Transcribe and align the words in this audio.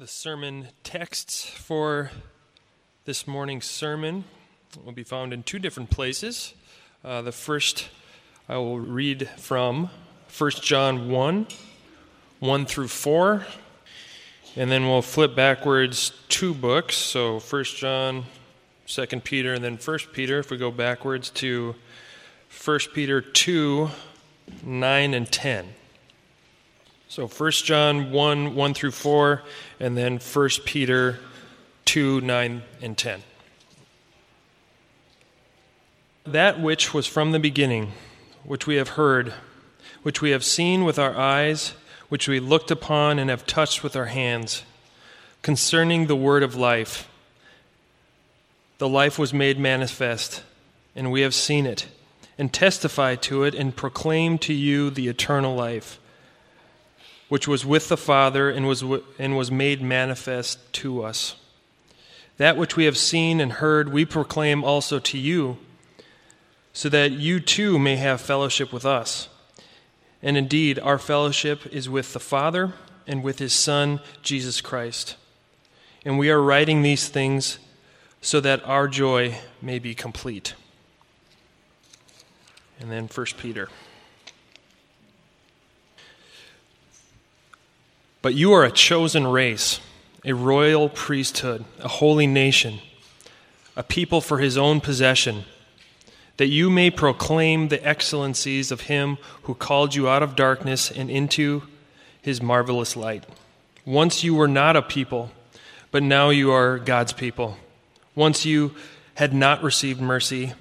The 0.00 0.06
sermon 0.06 0.68
texts 0.82 1.44
for 1.44 2.10
this 3.04 3.26
morning's 3.26 3.66
sermon 3.66 4.24
will 4.82 4.92
be 4.92 5.02
found 5.02 5.34
in 5.34 5.42
two 5.42 5.58
different 5.58 5.90
places. 5.90 6.54
Uh, 7.04 7.20
the 7.20 7.32
first 7.32 7.90
I 8.48 8.56
will 8.56 8.80
read 8.80 9.28
from 9.36 9.90
1 10.38 10.50
John 10.62 11.10
1 11.10 11.46
1 12.38 12.64
through 12.64 12.88
4. 12.88 13.44
And 14.56 14.70
then 14.70 14.88
we'll 14.88 15.02
flip 15.02 15.36
backwards 15.36 16.12
two 16.30 16.54
books. 16.54 16.96
So 16.96 17.38
1 17.38 17.64
John, 17.64 18.24
2 18.86 19.06
Peter, 19.20 19.52
and 19.52 19.62
then 19.62 19.76
1 19.76 19.98
Peter. 20.14 20.38
If 20.38 20.50
we 20.50 20.56
go 20.56 20.70
backwards 20.70 21.28
to 21.28 21.74
1 22.64 22.78
Peter 22.94 23.20
2 23.20 23.90
9 24.64 25.12
and 25.12 25.30
10. 25.30 25.74
So 27.10 27.26
1 27.26 27.50
John 27.50 28.12
1 28.12 28.54
1 28.54 28.74
through 28.74 28.92
4, 28.92 29.42
and 29.80 29.96
then 29.96 30.18
1 30.18 30.48
Peter 30.64 31.18
2 31.84 32.20
9 32.20 32.62
and 32.80 32.96
10. 32.96 33.22
That 36.24 36.60
which 36.60 36.94
was 36.94 37.08
from 37.08 37.32
the 37.32 37.40
beginning, 37.40 37.94
which 38.44 38.68
we 38.68 38.76
have 38.76 38.90
heard, 38.90 39.34
which 40.04 40.22
we 40.22 40.30
have 40.30 40.44
seen 40.44 40.84
with 40.84 41.00
our 41.00 41.18
eyes, 41.18 41.74
which 42.10 42.28
we 42.28 42.38
looked 42.38 42.70
upon 42.70 43.18
and 43.18 43.28
have 43.28 43.44
touched 43.44 43.82
with 43.82 43.96
our 43.96 44.06
hands, 44.06 44.62
concerning 45.42 46.06
the 46.06 46.14
word 46.14 46.44
of 46.44 46.54
life. 46.54 47.10
The 48.78 48.88
life 48.88 49.18
was 49.18 49.34
made 49.34 49.58
manifest, 49.58 50.44
and 50.94 51.10
we 51.10 51.22
have 51.22 51.34
seen 51.34 51.66
it, 51.66 51.88
and 52.38 52.52
testify 52.52 53.16
to 53.16 53.42
it, 53.42 53.56
and 53.56 53.74
proclaim 53.74 54.38
to 54.38 54.52
you 54.52 54.90
the 54.90 55.08
eternal 55.08 55.56
life 55.56 55.98
which 57.30 57.48
was 57.48 57.64
with 57.64 57.88
the 57.88 57.96
Father 57.96 58.50
and 58.50 58.66
was, 58.66 58.84
and 59.18 59.36
was 59.36 59.50
made 59.52 59.80
manifest 59.80 60.58
to 60.72 61.02
us. 61.02 61.36
That 62.38 62.56
which 62.56 62.76
we 62.76 62.86
have 62.86 62.98
seen 62.98 63.40
and 63.40 63.52
heard, 63.52 63.92
we 63.92 64.04
proclaim 64.04 64.64
also 64.64 64.98
to 64.98 65.16
you, 65.16 65.56
so 66.72 66.88
that 66.88 67.12
you 67.12 67.38
too 67.38 67.78
may 67.78 67.96
have 67.96 68.20
fellowship 68.20 68.72
with 68.72 68.84
us. 68.84 69.28
And 70.20 70.36
indeed, 70.36 70.80
our 70.80 70.98
fellowship 70.98 71.66
is 71.66 71.88
with 71.88 72.12
the 72.12 72.20
Father 72.20 72.74
and 73.06 73.22
with 73.22 73.38
his 73.38 73.52
Son, 73.52 74.00
Jesus 74.22 74.60
Christ. 74.60 75.14
And 76.04 76.18
we 76.18 76.30
are 76.30 76.42
writing 76.42 76.82
these 76.82 77.08
things 77.08 77.60
so 78.20 78.40
that 78.40 78.64
our 78.64 78.88
joy 78.88 79.38
may 79.62 79.78
be 79.78 79.94
complete. 79.94 80.54
And 82.80 82.90
then 82.90 83.06
1 83.06 83.26
Peter. 83.38 83.68
But 88.22 88.34
you 88.34 88.52
are 88.52 88.64
a 88.64 88.70
chosen 88.70 89.26
race, 89.26 89.80
a 90.24 90.34
royal 90.34 90.88
priesthood, 90.88 91.64
a 91.78 91.88
holy 91.88 92.26
nation, 92.26 92.80
a 93.76 93.82
people 93.82 94.20
for 94.20 94.38
his 94.38 94.58
own 94.58 94.80
possession, 94.80 95.44
that 96.36 96.48
you 96.48 96.68
may 96.68 96.90
proclaim 96.90 97.68
the 97.68 97.86
excellencies 97.86 98.70
of 98.70 98.82
him 98.82 99.16
who 99.44 99.54
called 99.54 99.94
you 99.94 100.08
out 100.08 100.22
of 100.22 100.36
darkness 100.36 100.90
and 100.90 101.10
into 101.10 101.62
his 102.20 102.42
marvelous 102.42 102.96
light. 102.96 103.24
Once 103.86 104.22
you 104.22 104.34
were 104.34 104.48
not 104.48 104.76
a 104.76 104.82
people, 104.82 105.30
but 105.90 106.02
now 106.02 106.28
you 106.28 106.52
are 106.52 106.78
God's 106.78 107.12
people. 107.12 107.56
Once 108.14 108.44
you 108.44 108.74
had 109.14 109.32
not 109.32 109.62
received 109.62 110.00
mercy, 110.00 110.52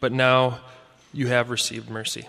but 0.00 0.12
now 0.12 0.58
you 1.12 1.28
have 1.28 1.50
received 1.50 1.88
mercy. 1.88 2.26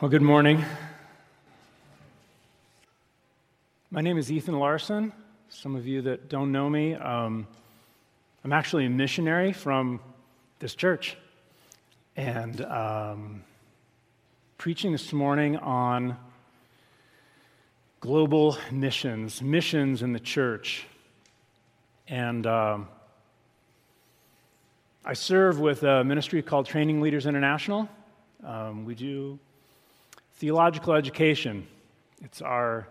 Well, 0.00 0.08
good 0.08 0.22
morning. 0.22 0.64
My 3.90 4.00
name 4.00 4.16
is 4.16 4.30
Ethan 4.30 4.56
Larson. 4.56 5.12
Some 5.48 5.74
of 5.74 5.88
you 5.88 6.02
that 6.02 6.28
don't 6.28 6.52
know 6.52 6.70
me, 6.70 6.94
um, 6.94 7.48
I'm 8.44 8.52
actually 8.52 8.86
a 8.86 8.90
missionary 8.90 9.52
from 9.52 9.98
this 10.60 10.76
church. 10.76 11.16
And 12.16 12.60
um, 12.66 13.42
preaching 14.56 14.92
this 14.92 15.12
morning 15.12 15.56
on 15.56 16.16
global 17.98 18.56
missions, 18.70 19.42
missions 19.42 20.02
in 20.02 20.12
the 20.12 20.20
church. 20.20 20.86
And 22.06 22.46
um, 22.46 22.88
I 25.04 25.14
serve 25.14 25.58
with 25.58 25.82
a 25.82 26.04
ministry 26.04 26.40
called 26.40 26.66
Training 26.66 27.00
Leaders 27.00 27.26
International. 27.26 27.88
Um, 28.44 28.84
we 28.84 28.94
do 28.94 29.40
Theological 30.38 30.92
education. 30.92 31.66
It's 32.22 32.40
our 32.42 32.86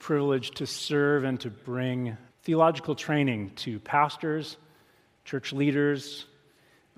privilege 0.00 0.50
to 0.56 0.66
serve 0.66 1.22
and 1.22 1.38
to 1.38 1.48
bring 1.48 2.16
theological 2.42 2.96
training 2.96 3.50
to 3.58 3.78
pastors, 3.78 4.56
church 5.24 5.52
leaders, 5.52 6.26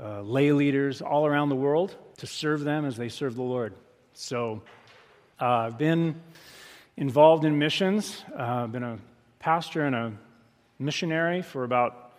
uh, 0.03 0.23
lay 0.23 0.53
leaders 0.53 1.03
all 1.03 1.27
around 1.27 1.50
the 1.50 1.56
world 1.56 1.94
to 2.17 2.27
serve 2.27 2.65
them 2.65 2.87
as 2.87 2.97
they 2.97 3.11
serve 3.11 3.34
the 3.34 3.43
Lord. 3.43 3.75
So 4.15 4.62
uh, 5.39 5.44
I've 5.44 5.77
been 5.77 6.19
involved 6.97 7.44
in 7.44 7.59
missions. 7.59 8.25
Uh, 8.33 8.43
I've 8.43 8.73
been 8.73 8.84
a 8.84 8.97
pastor 9.39 9.84
and 9.84 9.94
a 9.94 10.12
missionary 10.78 11.43
for 11.43 11.62
about 11.62 12.15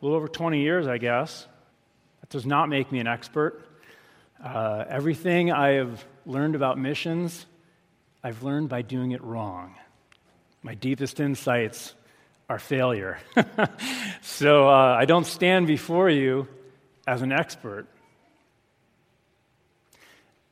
a 0.00 0.04
little 0.04 0.16
over 0.16 0.28
20 0.28 0.60
years, 0.60 0.86
I 0.86 0.98
guess. 0.98 1.44
That 2.20 2.30
does 2.30 2.46
not 2.46 2.68
make 2.68 2.92
me 2.92 3.00
an 3.00 3.08
expert. 3.08 3.65
Uh, 4.42 4.84
everything 4.88 5.50
I 5.50 5.72
have 5.72 6.04
learned 6.26 6.54
about 6.54 6.78
missions, 6.78 7.46
I've 8.22 8.42
learned 8.42 8.68
by 8.68 8.82
doing 8.82 9.12
it 9.12 9.22
wrong. 9.22 9.74
My 10.62 10.74
deepest 10.74 11.20
insights 11.20 11.94
are 12.48 12.58
failure. 12.58 13.18
so 14.20 14.68
uh, 14.68 14.96
I 14.98 15.04
don't 15.06 15.26
stand 15.26 15.66
before 15.66 16.10
you 16.10 16.48
as 17.06 17.22
an 17.22 17.32
expert. 17.32 17.86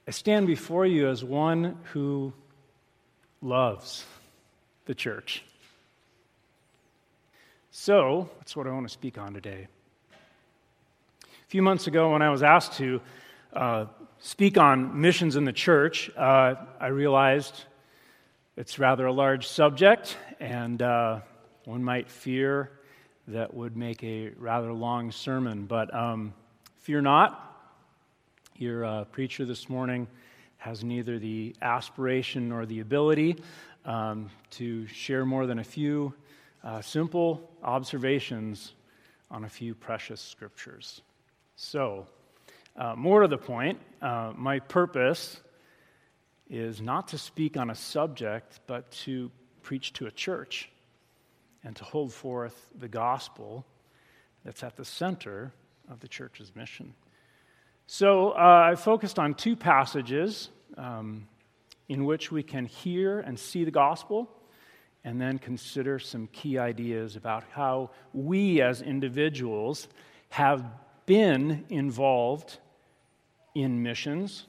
I 0.08 0.12
stand 0.12 0.46
before 0.46 0.86
you 0.86 1.08
as 1.08 1.22
one 1.22 1.78
who 1.92 2.32
loves 3.42 4.04
the 4.86 4.94
church. 4.94 5.44
So, 7.70 8.30
that's 8.38 8.56
what 8.56 8.66
I 8.66 8.70
want 8.70 8.86
to 8.86 8.92
speak 8.92 9.18
on 9.18 9.34
today. 9.34 9.66
A 11.22 11.48
few 11.48 11.60
months 11.60 11.86
ago, 11.86 12.12
when 12.12 12.22
I 12.22 12.30
was 12.30 12.42
asked 12.42 12.74
to 12.74 13.00
uh, 13.54 13.86
speak 14.18 14.58
on 14.58 15.00
missions 15.00 15.36
in 15.36 15.44
the 15.44 15.52
church, 15.52 16.10
uh, 16.16 16.54
I 16.80 16.88
realized 16.88 17.64
it's 18.56 18.78
rather 18.78 19.06
a 19.06 19.12
large 19.12 19.46
subject, 19.46 20.16
and 20.40 20.80
uh, 20.82 21.20
one 21.64 21.82
might 21.82 22.10
fear 22.10 22.70
that 23.28 23.54
would 23.54 23.76
make 23.76 24.02
a 24.04 24.30
rather 24.38 24.72
long 24.72 25.10
sermon. 25.10 25.66
But 25.66 25.94
um, 25.94 26.34
fear 26.80 27.00
not. 27.00 27.40
Your 28.56 28.84
uh, 28.84 29.04
preacher 29.04 29.44
this 29.44 29.68
morning 29.68 30.06
has 30.58 30.84
neither 30.84 31.18
the 31.18 31.54
aspiration 31.62 32.48
nor 32.48 32.66
the 32.66 32.80
ability 32.80 33.36
um, 33.84 34.30
to 34.50 34.86
share 34.86 35.26
more 35.26 35.46
than 35.46 35.58
a 35.58 35.64
few 35.64 36.14
uh, 36.62 36.80
simple 36.80 37.50
observations 37.62 38.72
on 39.30 39.44
a 39.44 39.48
few 39.48 39.74
precious 39.74 40.20
scriptures. 40.20 41.02
So, 41.56 42.06
uh, 42.76 42.94
more 42.96 43.22
to 43.22 43.28
the 43.28 43.38
point, 43.38 43.78
uh, 44.02 44.32
my 44.36 44.58
purpose 44.58 45.40
is 46.50 46.80
not 46.80 47.08
to 47.08 47.18
speak 47.18 47.56
on 47.56 47.70
a 47.70 47.74
subject, 47.74 48.60
but 48.66 48.90
to 48.90 49.30
preach 49.62 49.92
to 49.94 50.06
a 50.06 50.10
church 50.10 50.70
and 51.62 51.74
to 51.76 51.84
hold 51.84 52.12
forth 52.12 52.68
the 52.78 52.88
gospel 52.88 53.64
that's 54.44 54.62
at 54.62 54.76
the 54.76 54.84
center 54.84 55.52
of 55.88 56.00
the 56.00 56.08
church's 56.08 56.54
mission. 56.54 56.94
So 57.86 58.30
uh, 58.30 58.68
I 58.72 58.74
focused 58.74 59.18
on 59.18 59.34
two 59.34 59.56
passages 59.56 60.50
um, 60.76 61.28
in 61.88 62.04
which 62.04 62.32
we 62.32 62.42
can 62.42 62.64
hear 62.64 63.20
and 63.20 63.38
see 63.38 63.64
the 63.64 63.70
gospel 63.70 64.28
and 65.04 65.20
then 65.20 65.38
consider 65.38 65.98
some 65.98 66.28
key 66.28 66.58
ideas 66.58 67.16
about 67.16 67.44
how 67.52 67.90
we 68.12 68.62
as 68.62 68.80
individuals 68.80 69.88
have 70.30 70.64
been 71.06 71.64
involved 71.68 72.58
in 73.54 73.82
missions 73.82 74.46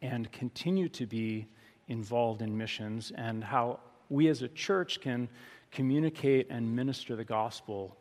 and 0.00 0.30
continue 0.32 0.88
to 0.88 1.06
be 1.06 1.46
involved 1.88 2.42
in 2.42 2.56
missions, 2.56 3.12
and 3.14 3.42
how 3.42 3.80
we 4.08 4.28
as 4.28 4.42
a 4.42 4.48
church 4.48 5.00
can 5.00 5.28
communicate 5.70 6.48
and 6.50 6.76
minister 6.76 7.16
the 7.16 7.24
gospel 7.24 7.96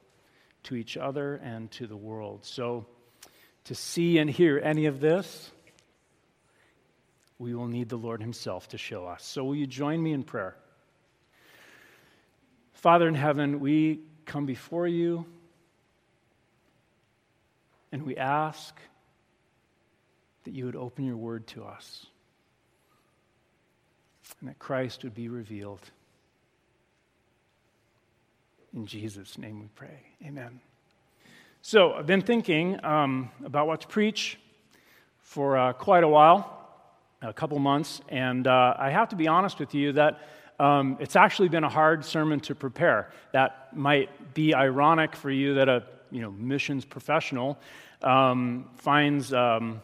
to 0.64 0.76
each 0.76 0.98
other 0.98 1.36
and 1.36 1.72
to 1.72 1.88
the 1.88 1.96
world. 1.96 2.46
So, 2.46 2.86
to 3.66 3.76
see 3.76 4.18
and 4.18 4.30
hear 4.30 4.60
any 4.64 4.86
of 4.86 5.00
this, 5.00 5.52
we 7.40 7.54
will 7.54 7.68
need 7.68 7.90
the 7.90 7.98
Lord 7.98 8.22
Himself 8.22 8.70
to 8.70 8.78
show 8.78 9.06
us. 9.06 9.26
So, 9.26 9.44
will 9.44 9.56
you 9.56 9.68
join 9.68 10.02
me 10.02 10.14
in 10.14 10.24
prayer? 10.24 10.56
Father 12.74 13.08
in 13.08 13.16
heaven, 13.16 13.60
we 13.60 14.02
come 14.26 14.46
before 14.46 14.88
you 14.88 15.26
and 17.92 18.04
we 18.04 18.18
ask 18.18 18.78
that 20.48 20.54
you 20.54 20.64
would 20.64 20.78
open 20.78 21.04
your 21.04 21.18
word 21.18 21.46
to 21.46 21.66
us 21.66 22.06
and 24.40 24.48
that 24.48 24.58
Christ 24.60 25.04
would 25.04 25.14
be 25.14 25.28
revealed. 25.28 25.82
In 28.74 28.86
Jesus' 28.86 29.38
name 29.38 29.60
we 29.60 29.68
pray. 29.76 30.00
Amen. 30.26 30.62
So, 31.62 31.92
I've 31.92 32.08
been 32.08 32.22
thinking 32.22 32.82
um, 32.86 33.30
about 33.44 33.68
what 33.68 33.82
to 33.82 33.88
preach 33.88 34.40
for 35.20 35.58
uh, 35.58 35.74
quite 35.74 36.06
a 36.06 36.08
while, 36.08 36.70
a 37.22 37.34
couple 37.34 37.60
months, 37.60 38.00
and 38.08 38.48
uh, 38.48 38.74
I 38.80 38.90
have 38.90 39.10
to 39.10 39.18
be 39.18 39.28
honest 39.28 39.60
with 39.60 39.76
you 39.76 39.92
that 39.92 40.30
um, 40.62 40.96
it's 41.02 41.18
actually 41.18 41.50
been 41.50 41.66
a 41.66 41.70
hard 41.70 42.06
sermon 42.06 42.40
to 42.40 42.56
prepare. 42.56 43.12
That 43.34 43.76
might 43.76 44.34
be 44.34 44.54
ironic 44.54 45.14
for 45.14 45.30
you 45.30 45.56
that 45.56 45.68
a 45.68 45.84
you 46.10 46.22
know, 46.22 46.32
missions 46.32 46.86
professional 46.86 47.58
um, 48.02 48.70
finds 48.78 49.34
um, 49.34 49.82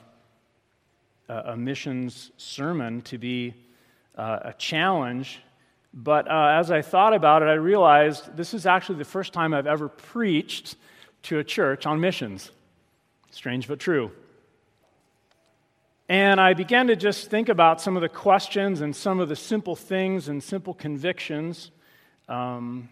a, 1.29 1.35
a, 1.35 1.57
missions 1.57 2.31
sermon 2.37 3.01
to 3.03 3.17
be 3.17 3.53
uh, 4.15 4.39
a 4.43 4.53
challenge. 4.53 5.39
But 5.93 6.29
uh, 6.29 6.57
as 6.59 6.71
I 6.71 6.81
thought 6.81 7.13
about 7.13 7.41
it, 7.43 7.45
I 7.45 7.53
realized 7.53 8.35
this 8.35 8.53
is 8.53 8.65
actually 8.65 8.97
the 8.97 9.05
first 9.05 9.33
time 9.33 9.53
I've 9.53 9.67
ever 9.67 9.87
preached 9.87 10.75
to 11.23 11.39
a 11.39 11.43
church 11.43 11.85
on 11.85 11.99
missions. 11.99 12.51
Strange 13.31 13.67
but 13.67 13.79
true. 13.79 14.11
And 16.09 16.39
I 16.39 16.53
began 16.53 16.87
to 16.87 16.95
just 16.95 17.29
think 17.29 17.47
about 17.47 17.79
some 17.79 17.95
of 17.95 18.01
the 18.01 18.09
questions 18.09 18.81
and 18.81 18.95
some 18.95 19.19
of 19.19 19.29
the 19.29 19.35
simple 19.35 19.75
things 19.75 20.27
and 20.27 20.43
simple 20.43 20.73
convictions 20.73 21.71
um, 22.27 22.89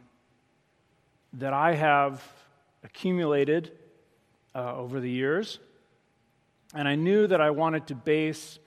that 1.33 1.53
I 1.53 1.75
have 1.75 2.23
accumulated 2.83 3.71
uh, 4.55 4.75
over 4.75 4.99
the 4.99 5.09
years. 5.09 5.59
And 6.73 6.88
I 6.88 6.95
knew 6.95 7.27
that 7.27 7.41
I 7.41 7.50
wanted 7.51 7.88
to 7.88 7.95
base 7.95 8.59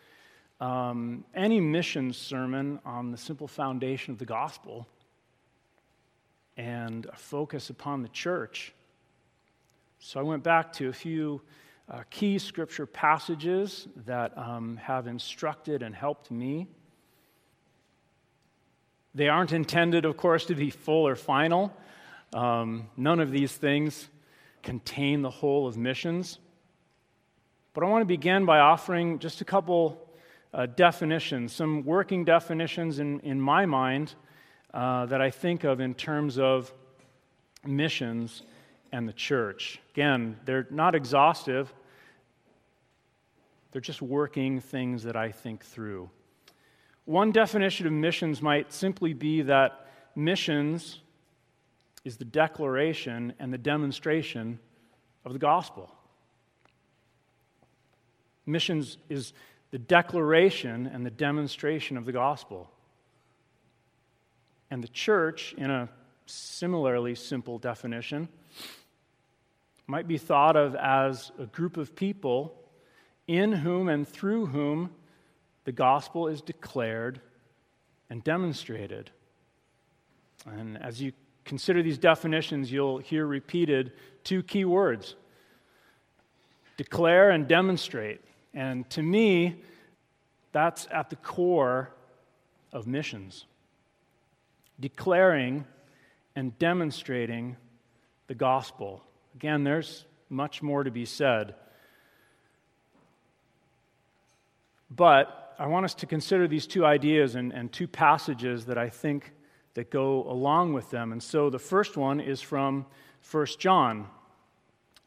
um, 0.60 1.24
any 1.34 1.60
mission 1.60 2.12
sermon 2.12 2.80
on 2.84 3.10
the 3.10 3.16
simple 3.16 3.48
foundation 3.48 4.12
of 4.12 4.18
the 4.18 4.26
gospel 4.26 4.86
and 6.56 7.06
a 7.06 7.16
focus 7.16 7.70
upon 7.70 8.02
the 8.02 8.08
church. 8.08 8.72
So 9.98 10.20
I 10.20 10.22
went 10.22 10.42
back 10.42 10.72
to 10.74 10.88
a 10.88 10.92
few 10.92 11.40
uh, 11.90 12.02
key 12.10 12.38
scripture 12.38 12.86
passages 12.86 13.88
that 14.04 14.36
um, 14.36 14.76
have 14.76 15.06
instructed 15.06 15.82
and 15.82 15.94
helped 15.94 16.30
me. 16.30 16.66
They 19.14 19.28
aren't 19.28 19.52
intended, 19.52 20.04
of 20.04 20.16
course, 20.16 20.46
to 20.46 20.54
be 20.54 20.70
full 20.70 21.06
or 21.06 21.16
final. 21.16 21.74
Um, 22.32 22.88
none 22.96 23.20
of 23.20 23.30
these 23.30 23.52
things 23.52 24.08
contain 24.62 25.22
the 25.22 25.30
whole 25.30 25.66
of 25.66 25.76
missions. 25.76 26.38
But 27.74 27.82
I 27.82 27.88
want 27.88 28.02
to 28.02 28.06
begin 28.06 28.46
by 28.46 28.60
offering 28.60 29.18
just 29.18 29.40
a 29.40 29.44
couple 29.44 30.00
uh, 30.52 30.66
definitions, 30.66 31.52
some 31.52 31.84
working 31.84 32.24
definitions 32.24 33.00
in, 33.00 33.18
in 33.20 33.40
my 33.40 33.66
mind 33.66 34.14
uh, 34.72 35.06
that 35.06 35.20
I 35.20 35.30
think 35.30 35.64
of 35.64 35.80
in 35.80 35.94
terms 35.94 36.38
of 36.38 36.72
missions 37.66 38.42
and 38.92 39.08
the 39.08 39.12
church. 39.12 39.80
Again, 39.92 40.38
they're 40.44 40.68
not 40.70 40.94
exhaustive, 40.94 41.74
they're 43.72 43.80
just 43.80 44.00
working 44.00 44.60
things 44.60 45.02
that 45.02 45.16
I 45.16 45.32
think 45.32 45.64
through. 45.64 46.08
One 47.06 47.32
definition 47.32 47.88
of 47.88 47.92
missions 47.92 48.40
might 48.40 48.72
simply 48.72 49.14
be 49.14 49.42
that 49.42 49.88
missions 50.14 51.00
is 52.04 52.18
the 52.18 52.24
declaration 52.24 53.32
and 53.40 53.52
the 53.52 53.58
demonstration 53.58 54.60
of 55.24 55.32
the 55.32 55.38
gospel. 55.38 55.93
Missions 58.46 58.98
is 59.08 59.32
the 59.70 59.78
declaration 59.78 60.86
and 60.86 61.04
the 61.04 61.10
demonstration 61.10 61.96
of 61.96 62.04
the 62.04 62.12
gospel. 62.12 62.70
And 64.70 64.82
the 64.82 64.88
church, 64.88 65.54
in 65.56 65.70
a 65.70 65.88
similarly 66.26 67.14
simple 67.14 67.58
definition, 67.58 68.28
might 69.86 70.08
be 70.08 70.18
thought 70.18 70.56
of 70.56 70.74
as 70.74 71.30
a 71.38 71.46
group 71.46 71.76
of 71.76 71.94
people 71.94 72.54
in 73.26 73.52
whom 73.52 73.88
and 73.88 74.06
through 74.06 74.46
whom 74.46 74.90
the 75.64 75.72
gospel 75.72 76.28
is 76.28 76.40
declared 76.40 77.20
and 78.10 78.22
demonstrated. 78.22 79.10
And 80.46 80.78
as 80.78 81.00
you 81.00 81.12
consider 81.44 81.82
these 81.82 81.98
definitions, 81.98 82.70
you'll 82.70 82.98
hear 82.98 83.26
repeated 83.26 83.92
two 84.24 84.42
key 84.42 84.64
words 84.64 85.16
declare 86.76 87.30
and 87.30 87.46
demonstrate. 87.46 88.20
And 88.54 88.88
to 88.90 89.02
me, 89.02 89.56
that's 90.52 90.86
at 90.90 91.10
the 91.10 91.16
core 91.16 91.90
of 92.72 92.86
missions 92.86 93.46
declaring 94.80 95.64
and 96.34 96.58
demonstrating 96.58 97.56
the 98.26 98.34
gospel. 98.34 99.02
Again, 99.36 99.64
there's 99.64 100.04
much 100.28 100.62
more 100.62 100.82
to 100.82 100.90
be 100.90 101.04
said. 101.04 101.54
But 104.90 105.54
I 105.58 105.66
want 105.66 105.84
us 105.84 105.94
to 105.94 106.06
consider 106.06 106.48
these 106.48 106.66
two 106.66 106.84
ideas 106.84 107.34
and, 107.34 107.52
and 107.52 107.72
two 107.72 107.86
passages 107.86 108.66
that 108.66 108.78
I 108.78 108.88
think 108.88 109.32
that 109.74 109.90
go 109.90 110.28
along 110.28 110.72
with 110.72 110.90
them. 110.90 111.12
And 111.12 111.22
so 111.22 111.50
the 111.50 111.58
first 111.58 111.96
one 111.96 112.20
is 112.20 112.40
from 112.40 112.86
1 113.30 113.46
John. 113.58 114.08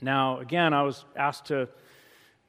Now, 0.02 0.40
again, 0.40 0.74
I 0.74 0.84
was 0.84 1.06
asked 1.16 1.46
to 1.46 1.68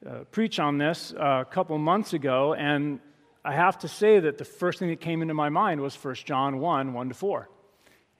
uh, 0.07 0.19
preach 0.31 0.59
on 0.59 0.77
this 0.77 1.13
uh, 1.13 1.41
a 1.41 1.45
couple 1.45 1.77
months 1.77 2.13
ago, 2.13 2.53
and 2.53 2.99
I 3.43 3.53
have 3.53 3.79
to 3.79 3.87
say 3.87 4.19
that 4.19 4.37
the 4.37 4.45
first 4.45 4.79
thing 4.79 4.89
that 4.89 5.01
came 5.01 5.21
into 5.21 5.33
my 5.33 5.49
mind 5.49 5.81
was 5.81 5.95
1 5.95 6.15
John 6.25 6.59
1 6.59 6.93
1 6.93 7.09
to 7.09 7.15
4. 7.15 7.49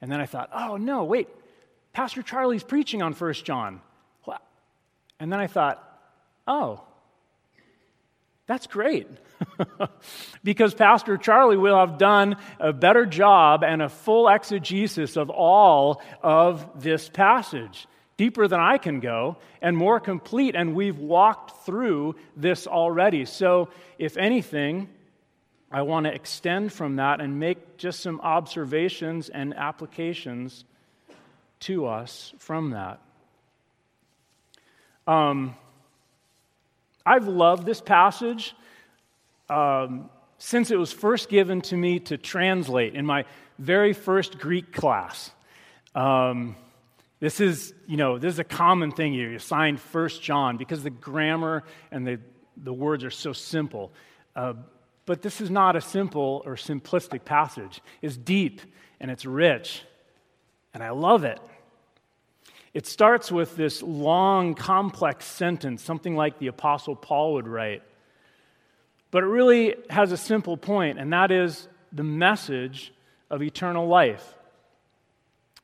And 0.00 0.10
then 0.10 0.20
I 0.20 0.26
thought, 0.26 0.50
oh, 0.54 0.76
no, 0.76 1.04
wait, 1.04 1.28
Pastor 1.92 2.22
Charlie's 2.22 2.64
preaching 2.64 3.02
on 3.02 3.12
1 3.12 3.32
John. 3.34 3.80
And 5.20 5.30
then 5.30 5.38
I 5.38 5.46
thought, 5.46 5.86
oh, 6.48 6.82
that's 8.46 8.66
great. 8.66 9.06
because 10.42 10.74
Pastor 10.74 11.18
Charlie 11.18 11.58
will 11.58 11.78
have 11.78 11.98
done 11.98 12.36
a 12.58 12.72
better 12.72 13.04
job 13.04 13.62
and 13.62 13.82
a 13.82 13.90
full 13.90 14.28
exegesis 14.28 15.16
of 15.16 15.28
all 15.28 16.02
of 16.22 16.82
this 16.82 17.08
passage, 17.08 17.86
deeper 18.20 18.46
than 18.46 18.60
I 18.60 18.76
can 18.76 19.00
go, 19.00 19.38
and 19.62 19.74
more 19.74 19.98
complete. 19.98 20.54
And 20.54 20.74
we've 20.74 20.98
walked 20.98 21.64
through 21.64 22.16
this 22.36 22.66
already. 22.66 23.24
So, 23.24 23.70
if 23.98 24.18
anything, 24.18 24.90
I 25.72 25.80
want 25.80 26.04
to 26.04 26.12
extend 26.12 26.70
from 26.70 26.96
that 26.96 27.22
and 27.22 27.40
make 27.40 27.78
just 27.78 28.00
some 28.00 28.20
observations 28.20 29.30
and 29.30 29.54
applications 29.54 30.66
to 31.60 31.86
us 31.86 32.34
from 32.36 32.72
that. 32.72 33.00
Um, 35.06 35.56
I've 37.06 37.26
loved 37.26 37.64
this 37.64 37.80
passage 37.80 38.54
um, 39.48 40.10
since 40.36 40.70
it 40.70 40.76
was 40.76 40.92
first 40.92 41.30
given 41.30 41.62
to 41.62 41.74
me 41.74 42.00
to 42.00 42.18
translate 42.18 42.94
in 42.94 43.06
my 43.06 43.24
very 43.58 43.94
first 43.94 44.38
Greek 44.38 44.74
class. 44.74 45.30
Um, 45.94 46.54
this 47.20 47.38
is, 47.38 47.74
you 47.86 47.96
know, 47.98 48.18
this 48.18 48.34
is 48.34 48.38
a 48.38 48.44
common 48.44 48.90
thing 48.90 49.12
here. 49.12 49.30
You 49.30 49.36
assign 49.36 49.76
First 49.76 50.22
John 50.22 50.56
because 50.56 50.82
the 50.82 50.90
grammar 50.90 51.64
and 51.90 52.06
the, 52.06 52.18
the 52.56 52.72
words 52.72 53.04
are 53.04 53.10
so 53.10 53.32
simple. 53.32 53.92
Uh, 54.34 54.54
but 55.04 55.22
this 55.22 55.40
is 55.40 55.50
not 55.50 55.76
a 55.76 55.80
simple 55.80 56.42
or 56.46 56.54
simplistic 56.54 57.24
passage. 57.24 57.82
It's 58.00 58.16
deep 58.16 58.62
and 59.00 59.10
it's 59.10 59.26
rich, 59.26 59.82
and 60.72 60.82
I 60.82 60.90
love 60.90 61.24
it. 61.24 61.40
It 62.72 62.86
starts 62.86 63.32
with 63.32 63.56
this 63.56 63.82
long, 63.82 64.54
complex 64.54 65.24
sentence, 65.24 65.82
something 65.82 66.14
like 66.14 66.38
the 66.38 66.46
Apostle 66.46 66.94
Paul 66.94 67.34
would 67.34 67.48
write. 67.48 67.82
But 69.10 69.24
it 69.24 69.26
really 69.26 69.74
has 69.88 70.12
a 70.12 70.16
simple 70.16 70.56
point, 70.56 70.98
and 70.98 71.12
that 71.12 71.32
is 71.32 71.68
the 71.92 72.04
message 72.04 72.92
of 73.28 73.42
eternal 73.42 73.88
life. 73.88 74.34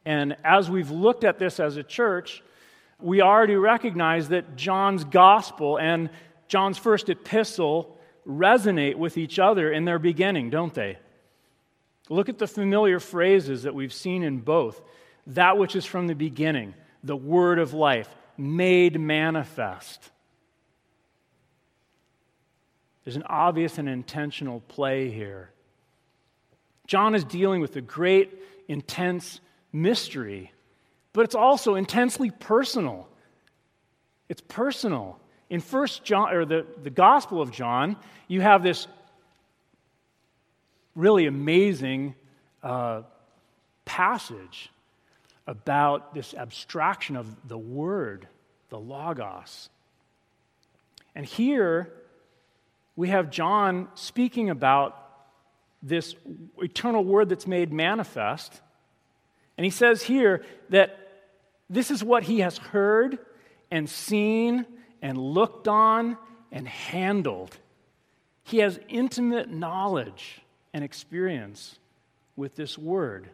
And 0.06 0.36
as 0.44 0.70
we've 0.70 0.90
looked 0.90 1.24
at 1.24 1.38
this 1.38 1.58
as 1.58 1.76
a 1.76 1.82
church, 1.82 2.42
we 3.00 3.20
already 3.20 3.56
recognize 3.56 4.28
that 4.28 4.56
John's 4.56 5.04
gospel 5.04 5.78
and 5.78 6.08
John's 6.48 6.78
first 6.78 7.08
epistle 7.08 7.98
resonate 8.26 8.94
with 8.94 9.18
each 9.18 9.40
other 9.40 9.70
in 9.70 9.84
their 9.84 9.98
beginning, 9.98 10.48
don't 10.48 10.72
they? 10.72 10.96
Look 12.08 12.28
at 12.28 12.38
the 12.38 12.46
familiar 12.46 13.00
phrases 13.00 13.64
that 13.64 13.74
we've 13.74 13.92
seen 13.92 14.22
in 14.22 14.38
both. 14.38 14.80
That 15.26 15.58
which 15.58 15.74
is 15.74 15.84
from 15.84 16.06
the 16.06 16.14
beginning, 16.14 16.74
the 17.02 17.16
word 17.16 17.58
of 17.58 17.74
life, 17.74 18.08
made 18.38 19.00
manifest. 19.00 20.10
There's 23.04 23.16
an 23.16 23.24
obvious 23.24 23.78
and 23.78 23.88
intentional 23.88 24.60
play 24.60 25.10
here. 25.10 25.50
John 26.86 27.16
is 27.16 27.24
dealing 27.24 27.60
with 27.60 27.74
a 27.74 27.80
great, 27.80 28.40
intense 28.68 29.40
mystery, 29.82 30.52
but 31.12 31.22
it's 31.22 31.34
also 31.34 31.74
intensely 31.74 32.30
personal. 32.30 33.08
It's 34.28 34.40
personal. 34.40 35.18
In 35.48 35.60
First 35.60 36.04
John, 36.04 36.32
or 36.34 36.44
the, 36.44 36.66
the 36.82 36.90
Gospel 36.90 37.40
of 37.40 37.52
John, 37.52 37.96
you 38.26 38.40
have 38.40 38.62
this 38.62 38.86
really 40.94 41.26
amazing 41.26 42.14
uh, 42.62 43.02
passage 43.84 44.70
about 45.46 46.14
this 46.14 46.34
abstraction 46.34 47.14
of 47.16 47.48
the 47.48 47.58
Word, 47.58 48.26
the 48.70 48.78
Logos. 48.78 49.68
And 51.14 51.24
here 51.24 51.92
we 52.96 53.10
have 53.10 53.30
John 53.30 53.88
speaking 53.94 54.50
about 54.50 55.02
this 55.82 56.16
eternal 56.58 57.04
Word 57.04 57.28
that's 57.28 57.46
made 57.46 57.72
manifest. 57.72 58.60
And 59.56 59.64
he 59.64 59.70
says 59.70 60.02
here 60.02 60.44
that 60.68 60.98
this 61.68 61.90
is 61.90 62.04
what 62.04 62.22
he 62.22 62.40
has 62.40 62.58
heard 62.58 63.18
and 63.70 63.88
seen 63.88 64.66
and 65.02 65.18
looked 65.18 65.68
on 65.68 66.16
and 66.52 66.68
handled. 66.68 67.56
He 68.44 68.58
has 68.58 68.78
intimate 68.88 69.50
knowledge 69.50 70.40
and 70.72 70.84
experience 70.84 71.78
with 72.36 72.54
this 72.54 72.78
word. 72.78 73.28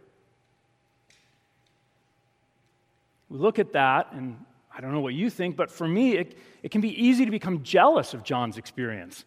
We 3.28 3.38
look 3.38 3.58
at 3.58 3.72
that, 3.72 4.12
and 4.12 4.44
I 4.74 4.80
don't 4.80 4.92
know 4.92 5.00
what 5.00 5.14
you 5.14 5.28
think, 5.28 5.56
but 5.56 5.70
for 5.70 5.88
me, 5.88 6.16
it, 6.16 6.38
it 6.62 6.70
can 6.70 6.80
be 6.80 7.04
easy 7.04 7.24
to 7.24 7.30
become 7.30 7.62
jealous 7.62 8.14
of 8.14 8.22
John's 8.22 8.58
experience. 8.58 9.24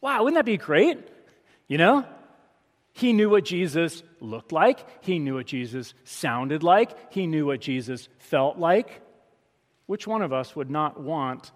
Wow, 0.00 0.24
wouldn't 0.24 0.38
that 0.38 0.44
be 0.44 0.56
great? 0.56 0.98
You 1.68 1.78
know? 1.78 2.06
He 2.92 3.12
knew 3.12 3.30
what 3.30 3.44
Jesus 3.44 4.02
looked 4.20 4.52
like, 4.52 5.04
he 5.04 5.18
knew 5.18 5.34
what 5.34 5.46
Jesus 5.46 5.94
sounded 6.04 6.62
like, 6.62 7.12
he 7.12 7.26
knew 7.26 7.46
what 7.46 7.60
Jesus 7.60 8.08
felt 8.18 8.58
like. 8.58 9.00
Which 9.86 10.06
one 10.06 10.22
of 10.22 10.32
us 10.32 10.54
would 10.54 10.70
not 10.70 11.00
want 11.00 11.52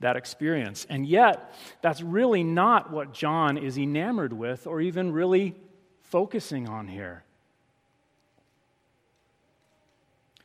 that 0.00 0.16
experience? 0.16 0.86
And 0.88 1.06
yet, 1.06 1.54
that's 1.80 2.02
really 2.02 2.44
not 2.44 2.92
what 2.92 3.12
John 3.12 3.56
is 3.56 3.78
enamored 3.78 4.32
with 4.32 4.66
or 4.66 4.80
even 4.80 5.12
really 5.12 5.54
focusing 6.02 6.68
on 6.68 6.86
here. 6.86 7.24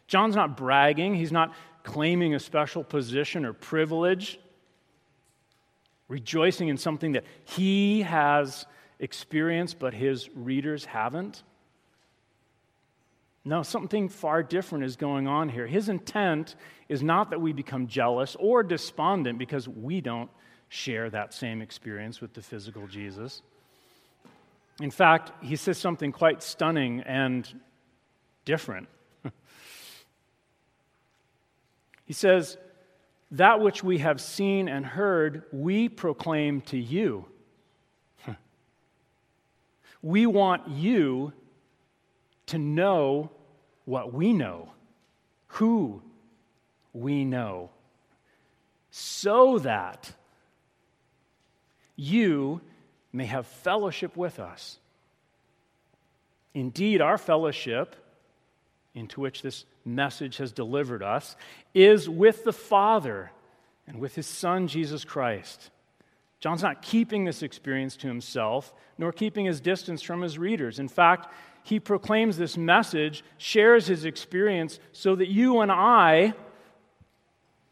John's 0.08 0.36
not 0.36 0.58
bragging, 0.58 1.14
he's 1.14 1.32
not 1.32 1.54
claiming 1.84 2.34
a 2.34 2.40
special 2.40 2.84
position 2.84 3.46
or 3.46 3.54
privilege, 3.54 4.40
rejoicing 6.08 6.70
in 6.70 6.78
something 6.78 7.12
that 7.12 7.26
he 7.46 8.02
has 8.02 8.66
experienced 9.00 9.80
but 9.80 9.94
his 9.94 10.30
readers 10.36 10.86
haven't. 10.86 11.44
No, 13.46 13.64
something 13.64 14.10
far 14.10 14.44
different 14.44 14.84
is 14.84 14.96
going 14.96 15.28
on 15.28 15.50
here. 15.50 15.66
His 15.66 15.90
intent 15.90 16.56
is 16.90 17.02
not 17.02 17.30
that 17.30 17.42
we 17.42 17.54
become 17.54 17.88
jealous 17.88 18.36
or 18.40 18.64
despondent 18.64 19.40
because 19.40 19.68
we 19.68 20.02
don't 20.02 20.30
share 20.68 21.10
that 21.10 21.34
same 21.34 21.62
experience 21.62 22.22
with 22.22 22.34
the 22.34 22.42
physical 22.42 22.86
Jesus. 22.88 23.42
In 24.82 24.92
fact, 24.92 25.32
he 25.44 25.56
says 25.56 25.78
something 25.78 26.12
quite 26.12 26.44
stunning 26.44 27.02
and 27.02 27.48
different. 28.46 28.88
he 32.06 32.14
says, 32.14 32.58
That 33.32 33.62
which 33.62 33.84
we 33.84 33.98
have 33.98 34.22
seen 34.22 34.70
and 34.70 34.86
heard, 34.86 35.44
we 35.52 35.90
proclaim 35.90 36.62
to 36.62 36.78
you. 36.78 37.26
We 40.02 40.26
want 40.26 40.68
you 40.70 41.34
to 42.48 42.58
know 42.58 43.30
what 43.86 44.14
we 44.14 44.34
know, 44.34 44.72
who 45.48 46.02
we 46.94 47.26
know, 47.26 47.70
so 48.92 49.60
that 49.60 50.12
you 51.96 52.62
may 53.12 53.26
have 53.26 53.46
fellowship 53.46 54.16
with 54.16 54.40
us. 54.40 54.78
Indeed, 56.54 57.02
our 57.02 57.18
fellowship, 57.18 57.96
into 58.96 59.22
which 59.22 59.42
this 59.42 59.66
message 59.86 60.38
has 60.38 60.52
delivered 60.52 61.04
us, 61.04 61.36
is 61.74 62.10
with 62.10 62.44
the 62.44 62.54
Father 62.54 63.32
and 63.88 64.00
with 64.00 64.16
his 64.16 64.28
Son, 64.28 64.68
Jesus 64.68 65.04
Christ. 65.04 65.70
John's 66.40 66.64
not 66.64 66.82
keeping 66.82 67.26
this 67.26 67.44
experience 67.44 67.98
to 67.98 68.08
himself, 68.08 68.74
nor 68.98 69.12
keeping 69.12 69.46
his 69.46 69.60
distance 69.60 70.02
from 70.02 70.22
his 70.22 70.38
readers. 70.38 70.80
In 70.80 70.88
fact, 70.88 71.34
he 71.64 71.80
proclaims 71.80 72.38
this 72.38 72.58
message, 72.58 73.24
shares 73.38 73.88
his 73.88 74.06
experience, 74.06 74.80
so 74.94 75.16
that 75.16 75.28
you 75.28 75.60
and 75.60 75.72
I 75.72 76.34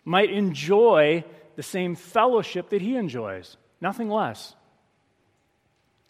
might 0.04 0.30
enjoy 0.30 1.24
the 1.56 1.64
same 1.64 1.96
fellowship 1.96 2.70
that 2.70 2.82
he 2.82 2.96
enjoys, 2.96 3.58
nothing 3.82 4.10
less. 4.10 4.56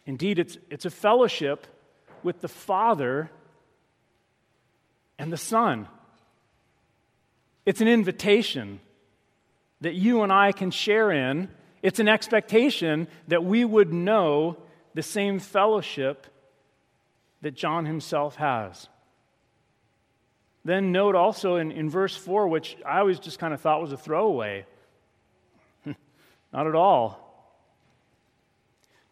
Indeed, 0.06 0.40
it's, 0.40 0.58
it's 0.70 0.86
a 0.86 0.90
fellowship 0.90 1.68
with 2.24 2.42
the 2.42 2.48
Father 2.48 3.30
and 5.20 5.32
the 5.32 5.38
Son. 5.38 5.88
It's 7.66 7.82
an 7.82 7.88
invitation 7.88 8.80
that 9.82 9.94
you 9.94 10.24
and 10.24 10.32
I 10.32 10.52
can 10.54 10.72
share 10.72 11.12
in. 11.12 11.50
It's 11.82 12.00
an 12.00 12.08
expectation 12.08 13.08
that 13.28 13.44
we 13.44 13.64
would 13.64 13.94
know 13.94 14.58
the 14.94 15.04
same 15.04 15.40
fellowship 15.40 16.28
that 17.42 17.52
John 17.52 17.86
himself 17.86 18.36
has. 18.38 18.90
Then 20.66 20.92
note 20.92 21.16
also 21.16 21.56
in, 21.56 21.72
in 21.72 21.90
verse 21.90 22.16
4, 22.16 22.48
which 22.48 22.78
I 22.86 23.00
always 23.00 23.20
just 23.20 23.40
kind 23.40 23.54
of 23.54 23.62
thought 23.62 23.82
was 23.82 23.94
a 23.94 23.98
throwaway. 23.98 24.66
Not 25.86 26.68
at 26.68 26.76
all. 26.76 27.24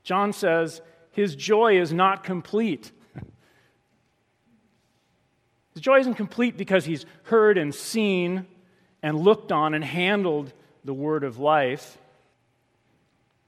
John 0.03 0.33
says 0.33 0.81
his 1.11 1.35
joy 1.35 1.79
is 1.79 1.93
not 1.93 2.23
complete. 2.23 2.91
his 5.73 5.81
joy 5.81 5.99
isn't 5.99 6.15
complete 6.15 6.57
because 6.57 6.85
he's 6.85 7.05
heard 7.23 7.57
and 7.57 7.73
seen 7.73 8.45
and 9.01 9.19
looked 9.19 9.51
on 9.51 9.73
and 9.73 9.83
handled 9.83 10.53
the 10.83 10.93
word 10.93 11.23
of 11.23 11.39
life. 11.39 11.97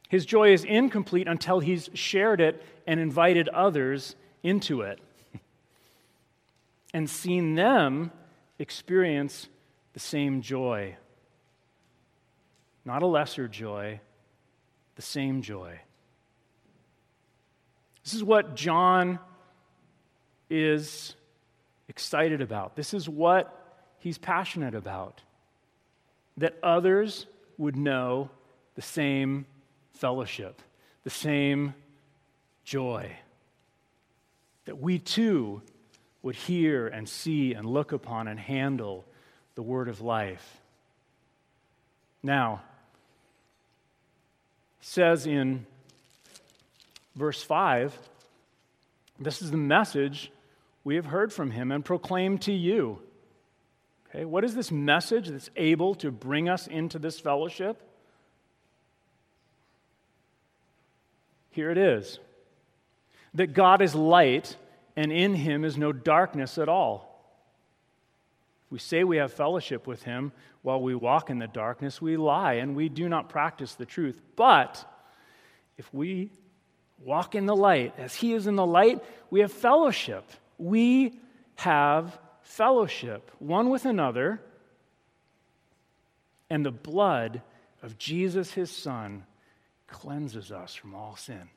His 0.09 0.25
joy 0.25 0.53
is 0.53 0.63
incomplete 0.63 1.27
until 1.27 1.59
he's 1.59 1.89
shared 1.93 2.39
it 2.39 2.63
and 2.85 2.99
invited 2.99 3.49
others 3.49 4.15
into 4.41 4.81
it 4.81 4.99
and 6.93 7.09
seen 7.09 7.55
them 7.55 8.11
experience 8.59 9.47
the 9.93 9.99
same 9.99 10.41
joy. 10.41 10.95
Not 12.85 13.03
a 13.03 13.07
lesser 13.07 13.47
joy, 13.47 13.99
the 14.95 15.01
same 15.01 15.41
joy. 15.41 15.79
This 18.03 18.13
is 18.13 18.23
what 18.23 18.55
John 18.55 19.19
is 20.49 21.15
excited 21.89 22.39
about. 22.41 22.77
This 22.77 22.93
is 22.93 23.09
what 23.09 23.53
he's 23.99 24.17
passionate 24.17 24.73
about. 24.73 25.21
That 26.37 26.55
others 26.63 27.25
would 27.57 27.75
know 27.75 28.29
the 28.75 28.81
same 28.81 29.45
fellowship, 29.97 30.61
the 31.03 31.09
same 31.09 31.73
joy. 32.63 33.11
That 34.65 34.79
we 34.79 34.99
too 34.99 35.61
would 36.21 36.35
hear 36.35 36.87
and 36.87 37.07
see 37.07 37.53
and 37.53 37.65
look 37.65 37.91
upon 37.91 38.27
and 38.27 38.39
handle 38.39 39.05
the 39.55 39.61
word 39.61 39.87
of 39.87 40.01
life. 40.01 40.59
Now, 42.21 42.61
says 44.81 45.25
in 45.25 45.65
verse 47.15 47.41
5 47.41 47.97
this 49.19 49.41
is 49.41 49.51
the 49.51 49.57
message 49.57 50.31
we 50.83 50.95
have 50.95 51.05
heard 51.05 51.33
from 51.33 51.51
him 51.51 51.71
and 51.71 51.83
proclaimed 51.83 52.43
to 52.43 52.53
you. 52.53 52.99
Okay, 54.09 54.25
what 54.25 54.43
is 54.43 54.55
this 54.55 54.71
message 54.71 55.27
that's 55.27 55.49
able 55.55 55.95
to 55.95 56.11
bring 56.11 56.47
us 56.47 56.67
into 56.67 56.99
this 56.99 57.19
fellowship? 57.19 57.81
Here 61.57 61.71
it 61.71 61.77
is 61.79 62.19
that 63.33 63.55
God 63.55 63.81
is 63.81 63.95
light 63.95 64.55
and 64.95 65.11
in 65.11 65.33
him 65.33 65.65
is 65.65 65.75
no 65.75 65.91
darkness 65.91 66.59
at 66.59 66.69
all. 66.69 67.33
we 68.69 68.77
say 68.77 69.03
we 69.03 69.17
have 69.17 69.33
fellowship 69.33 69.87
with 69.87 70.03
him 70.03 70.31
while 70.61 70.79
we 70.79 70.93
walk 70.93 71.31
in 71.31 71.39
the 71.39 71.47
darkness, 71.47 71.99
we 71.99 72.15
lie 72.15 72.53
and 72.53 72.75
we 72.75 72.89
do 72.89 73.09
not 73.09 73.29
practice 73.29 73.73
the 73.73 73.87
truth. 73.87 74.21
But 74.35 74.85
if 75.77 75.91
we 75.91 76.29
walk 77.03 77.33
in 77.33 77.47
the 77.47 77.55
light 77.55 77.95
as 77.97 78.13
he 78.13 78.33
is 78.33 78.45
in 78.45 78.55
the 78.55 78.63
light, 78.63 79.03
we 79.31 79.39
have 79.39 79.51
fellowship. 79.51 80.29
We 80.59 81.19
have 81.55 82.19
fellowship 82.41 83.31
one 83.39 83.71
with 83.71 83.85
another, 83.85 84.39
and 86.51 86.63
the 86.63 86.71
blood 86.71 87.41
of 87.81 87.97
Jesus, 87.97 88.53
his 88.53 88.69
son, 88.69 89.23
cleanses 89.87 90.51
us 90.51 90.75
from 90.75 90.93
all 90.93 91.15
sin. 91.15 91.49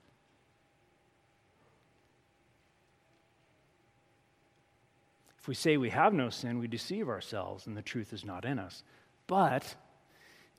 If 5.39 5.49
we 5.49 5.55
say 5.55 5.77
we 5.77 5.91
have 5.91 6.13
no 6.13 6.31
sin, 6.31 6.59
we 6.59 6.69
deceive 6.69 7.09
ourselves 7.09 7.67
and 7.67 7.77
the 7.77 7.83
truth 7.83 8.13
is 8.13 8.25
not 8.25 8.45
in 8.45 8.59
us. 8.59 8.83
But 9.27 9.75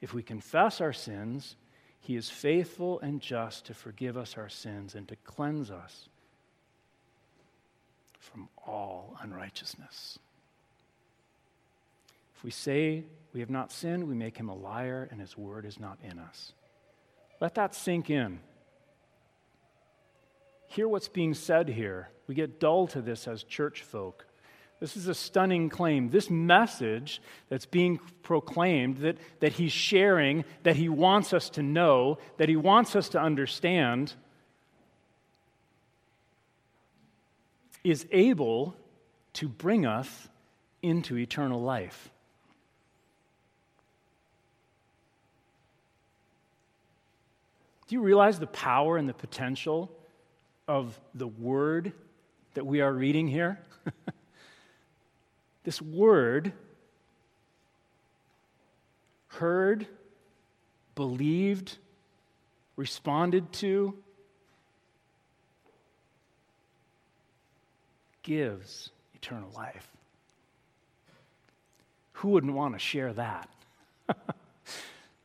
If 0.02 0.16
we 0.16 0.24
confess 0.24 0.82
our 0.82 0.94
sins, 0.94 1.56
he 2.00 2.16
is 2.16 2.30
faithful 2.30 3.00
and 3.02 3.22
just 3.22 3.66
to 3.66 3.76
forgive 3.76 4.18
us 4.18 4.36
our 4.36 4.50
sins 4.50 4.96
and 4.96 5.08
to 5.08 5.16
cleanse 5.18 5.70
us 5.70 6.10
from 8.20 8.50
all 8.66 9.16
unrighteousness. 9.22 10.18
If 12.36 12.44
we 12.44 12.50
say 12.50 13.04
we 13.34 13.40
have 13.40 13.52
not 13.52 13.72
sinned, 13.72 14.08
we 14.08 14.16
make 14.16 14.38
him 14.38 14.50
a 14.50 14.56
liar 14.56 15.08
and 15.12 15.22
his 15.22 15.38
word 15.38 15.66
is 15.66 15.80
not 15.80 16.00
in 16.04 16.18
us. 16.18 16.54
Let 17.42 17.56
that 17.56 17.76
sink 17.76 18.10
in. 18.10 18.40
Hear 20.68 20.88
what's 20.88 21.10
being 21.10 21.34
said 21.34 21.68
here. 21.68 22.10
We 22.28 22.36
get 22.36 22.62
dull 22.62 22.88
to 22.88 23.02
this 23.02 23.28
as 23.28 23.44
church 23.44 23.82
folk. 23.82 24.26
This 24.80 24.96
is 24.96 25.08
a 25.08 25.14
stunning 25.14 25.68
claim. 25.68 26.10
This 26.10 26.30
message 26.30 27.22
that's 27.50 27.66
being 27.66 28.00
proclaimed, 28.24 28.98
that, 29.00 29.18
that 29.40 29.54
he's 29.54 29.72
sharing, 29.72 30.46
that 30.64 30.76
he 30.76 30.88
wants 30.88 31.34
us 31.34 31.50
to 31.52 31.64
know, 31.64 32.20
that 32.38 32.48
he 32.48 32.56
wants 32.56 32.96
us 32.96 33.10
to 33.10 33.20
understand, 33.20 34.14
is 37.84 38.08
able 38.12 38.76
to 39.34 39.50
bring 39.50 39.86
us 39.86 40.30
into 40.82 41.18
eternal 41.18 41.62
life. 41.62 42.11
Do 47.92 47.96
you 47.96 48.04
realize 48.04 48.40
the 48.40 48.48
power 48.48 48.96
and 48.96 49.10
the 49.10 49.14
potential 49.14 49.92
of 50.66 50.98
the 51.14 51.28
word 51.28 51.92
that 52.54 52.66
we 52.66 52.80
are 52.80 52.94
reading 52.94 53.28
here? 53.28 53.60
this 55.66 55.82
word, 55.82 56.54
heard, 59.28 59.88
believed, 60.96 61.80
responded 62.78 63.52
to, 63.52 63.94
gives 68.24 68.92
eternal 69.16 69.52
life. 69.54 69.90
Who 72.14 72.30
wouldn't 72.30 72.54
want 72.54 72.74
to 72.74 72.80
share 72.80 73.12
that? 73.12 73.50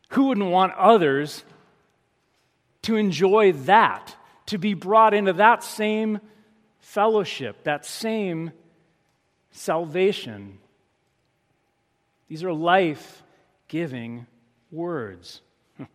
Who 0.08 0.25
wouldn't 0.25 0.50
want 0.50 0.73
others 0.73 1.44
to 2.87 2.97
enjoy 2.97 3.52
that, 3.52 4.14
to 4.47 4.59
be 4.59 4.75
brought 4.75 5.12
into 5.12 5.33
that 5.35 5.64
same 5.64 6.21
fellowship, 6.78 7.64
that 7.64 7.85
same 7.85 8.52
salvation? 9.50 10.59
These 12.28 12.45
are 12.45 12.52
life 12.52 13.25
giving 13.66 14.26
words. 14.71 15.40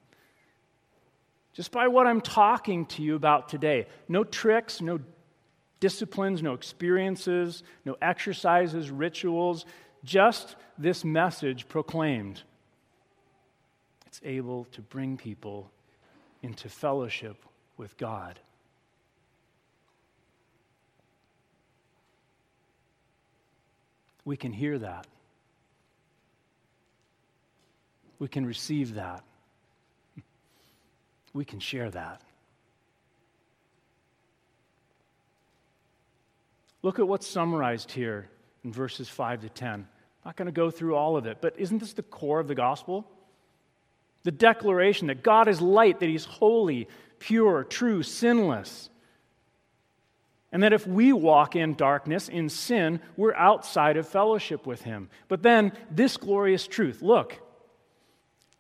Just 1.54 1.72
by 1.72 1.88
what 1.88 2.08
I'm 2.08 2.20
talking 2.20 2.86
to 2.88 3.02
you 3.02 3.16
about 3.16 3.48
today. 3.48 3.88
No 4.10 4.26
tricks, 4.26 4.82
no 4.82 5.00
disciplines, 5.80 6.44
no 6.44 6.54
experiences, 6.54 7.64
no 7.86 7.96
exercises, 8.02 8.92
rituals, 8.92 9.66
just 10.04 10.58
this 10.78 11.06
message 11.06 11.70
proclaimed. 11.70 12.44
It's 14.08 14.22
able 14.26 14.66
to 14.74 14.82
bring 14.82 15.16
people 15.16 15.72
into 16.42 16.70
fellowship 16.70 17.46
with 17.78 17.98
God. 17.98 18.40
We 24.24 24.38
can 24.38 24.54
hear 24.54 24.78
that. 24.80 25.08
We 28.20 28.28
can 28.28 28.46
receive 28.46 28.96
that. 28.96 29.24
We 31.34 31.46
can 31.46 31.60
share 31.60 31.90
that. 31.90 32.22
Look 36.84 37.00
at 37.00 37.08
what's 37.08 37.28
summarized 37.28 37.92
here 37.92 38.30
in 38.64 38.72
verses 38.72 39.08
5 39.08 39.42
to 39.42 39.50
10. 39.50 39.70
I'm 39.70 39.88
not 40.26 40.36
going 40.36 40.48
to 40.48 40.52
go 40.52 40.70
through 40.70 40.96
all 40.96 41.18
of 41.18 41.26
it, 41.26 41.38
but 41.42 41.56
isn't 41.58 41.80
this 41.80 41.94
the 41.94 42.04
core 42.04 42.40
of 42.40 42.48
the 42.48 42.56
gospel? 42.56 43.10
The 44.24 44.32
declaration 44.32 45.08
that 45.08 45.24
God 45.24 45.48
is 45.48 45.62
light, 45.62 46.00
that 46.00 46.10
He's 46.10 46.26
holy, 46.26 46.88
pure, 47.20 47.64
true, 47.64 48.04
sinless. 48.04 48.90
And 50.52 50.64
that 50.64 50.74
if 50.74 50.86
we 50.86 51.14
walk 51.14 51.56
in 51.56 51.76
darkness, 51.76 52.28
in 52.28 52.50
sin, 52.50 53.00
we're 53.16 53.34
outside 53.36 53.96
of 53.98 54.08
fellowship 54.08 54.68
with 54.68 54.82
Him. 54.82 55.10
But 55.28 55.44
then, 55.44 55.72
this 55.90 56.18
glorious 56.18 56.68
truth 56.68 57.02
look, 57.02 57.40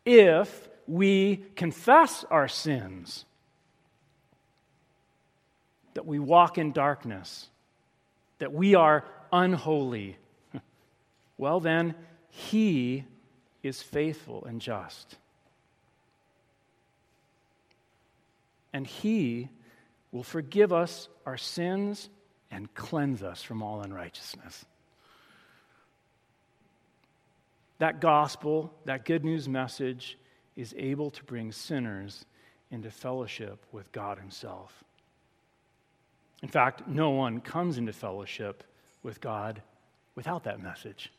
if 0.05 0.69
we 0.87 1.43
confess 1.55 2.23
our 2.29 2.47
sins, 2.47 3.25
that 5.93 6.05
we 6.05 6.19
walk 6.19 6.57
in 6.57 6.71
darkness, 6.71 7.49
that 8.39 8.53
we 8.53 8.75
are 8.75 9.03
unholy, 9.33 10.17
well, 11.37 11.59
then, 11.59 11.95
He 12.29 13.03
is 13.63 13.81
faithful 13.81 14.45
and 14.45 14.61
just. 14.61 15.17
And 18.73 18.85
He 18.85 19.49
will 20.11 20.23
forgive 20.23 20.73
us 20.73 21.09
our 21.25 21.37
sins 21.37 22.09
and 22.49 22.73
cleanse 22.73 23.23
us 23.23 23.41
from 23.41 23.63
all 23.63 23.81
unrighteousness. 23.81 24.65
That 27.79 28.01
gospel, 28.01 28.73
that 28.85 29.05
good 29.05 29.25
news 29.25 29.49
message, 29.49 30.17
is 30.55 30.75
able 30.77 31.09
to 31.11 31.23
bring 31.23 31.51
sinners 31.51 32.25
into 32.69 32.91
fellowship 32.91 33.65
with 33.71 33.91
God 33.91 34.19
Himself. 34.19 34.83
In 36.43 36.49
fact, 36.49 36.87
no 36.87 37.11
one 37.11 37.39
comes 37.39 37.77
into 37.77 37.93
fellowship 37.93 38.63
with 39.03 39.21
God 39.21 39.61
without 40.15 40.43
that 40.43 40.61
message. 40.61 41.11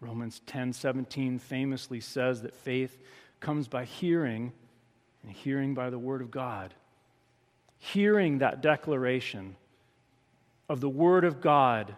Romans 0.00 0.40
10 0.46 0.72
17 0.72 1.38
famously 1.38 2.00
says 2.00 2.42
that 2.42 2.54
faith 2.54 2.98
comes 3.40 3.68
by 3.68 3.84
hearing, 3.84 4.52
and 5.22 5.32
hearing 5.32 5.74
by 5.74 5.90
the 5.90 5.98
Word 5.98 6.22
of 6.22 6.30
God. 6.30 6.74
Hearing 7.78 8.38
that 8.38 8.60
declaration 8.60 9.56
of 10.68 10.80
the 10.80 10.88
Word 10.88 11.24
of 11.24 11.40
God, 11.40 11.94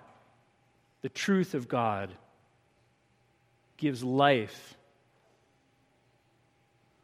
the 1.03 1.09
truth 1.09 1.55
of 1.55 1.68
God, 1.68 2.11
gives 3.76 4.05
life, 4.05 4.76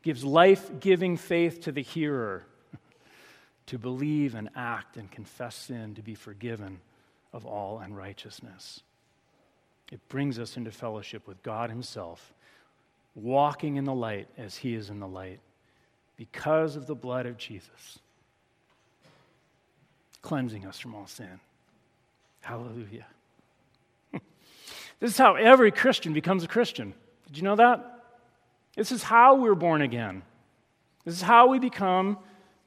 gives 0.03 0.25
life 0.25 0.70
giving 0.79 1.16
faith 1.16 1.62
to 1.62 1.72
the 1.72 1.83
hearer 1.83 2.44
to 3.66 3.79
believe 3.79 4.35
and 4.35 4.51
act 4.55 4.96
and 4.96 5.11
confess 5.11 5.57
sin, 5.57 5.94
to 5.94 6.03
be 6.03 6.14
forgiven 6.14 6.81
of 7.33 7.46
all 7.46 7.79
unrighteousness. 7.79 8.83
It 9.90 10.07
brings 10.09 10.38
us 10.38 10.57
into 10.57 10.70
fellowship 10.70 11.27
with 11.27 11.42
God 11.42 11.70
Himself, 11.70 12.33
walking 13.16 13.76
in 13.76 13.85
the 13.85 13.94
light 13.94 14.29
as 14.38 14.55
He 14.57 14.74
is 14.74 14.90
in 14.90 15.00
the 15.00 15.09
light, 15.09 15.40
because 16.16 16.76
of 16.76 16.87
the 16.87 16.94
blood 16.94 17.26
of 17.26 17.37
Jesus, 17.37 17.98
cleansing 20.22 20.66
us 20.66 20.79
from 20.79 20.94
all 20.94 21.07
sin. 21.07 21.40
Hallelujah. 22.42 23.07
this 24.12 25.11
is 25.11 25.18
how 25.18 25.35
every 25.35 25.72
Christian 25.72 26.12
becomes 26.12 26.44
a 26.44 26.48
Christian. 26.48 26.94
Did 27.26 27.38
you 27.38 27.42
know 27.42 27.57
that? 27.57 28.05
This 28.76 28.92
is 28.92 29.02
how 29.02 29.37
we're 29.37 29.55
born 29.55 29.83
again. 29.83 30.22
This 31.05 31.14
is 31.14 31.22
how 31.22 31.48
we 31.48 31.59
become 31.59 32.18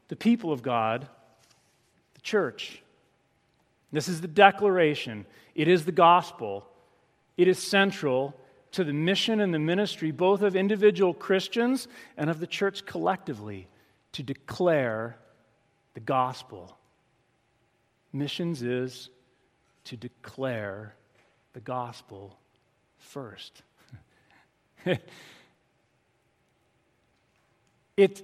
the 0.07 0.15
people 0.15 0.51
of 0.51 0.63
God, 0.63 1.07
the 2.15 2.21
church. 2.21 2.81
This 3.91 4.07
is 4.07 4.21
the 4.21 4.27
declaration, 4.27 5.25
it 5.55 5.67
is 5.67 5.85
the 5.85 5.91
gospel, 5.91 6.67
it 7.37 7.47
is 7.47 7.57
central 7.59 8.35
to 8.71 8.83
the 8.83 8.93
mission 8.93 9.39
and 9.41 9.53
the 9.53 9.59
ministry 9.59 10.11
both 10.11 10.41
of 10.41 10.55
individual 10.55 11.13
Christians 11.13 11.87
and 12.17 12.29
of 12.29 12.39
the 12.39 12.47
church 12.47 12.85
collectively 12.85 13.67
to 14.13 14.23
declare 14.23 15.17
the 15.93 15.99
gospel. 15.99 16.77
Missions 18.13 18.61
is 18.61 19.09
to 19.85 19.97
declare 19.97 20.95
the 21.53 21.59
gospel 21.59 22.37
first. 22.97 23.63
it 27.97 28.23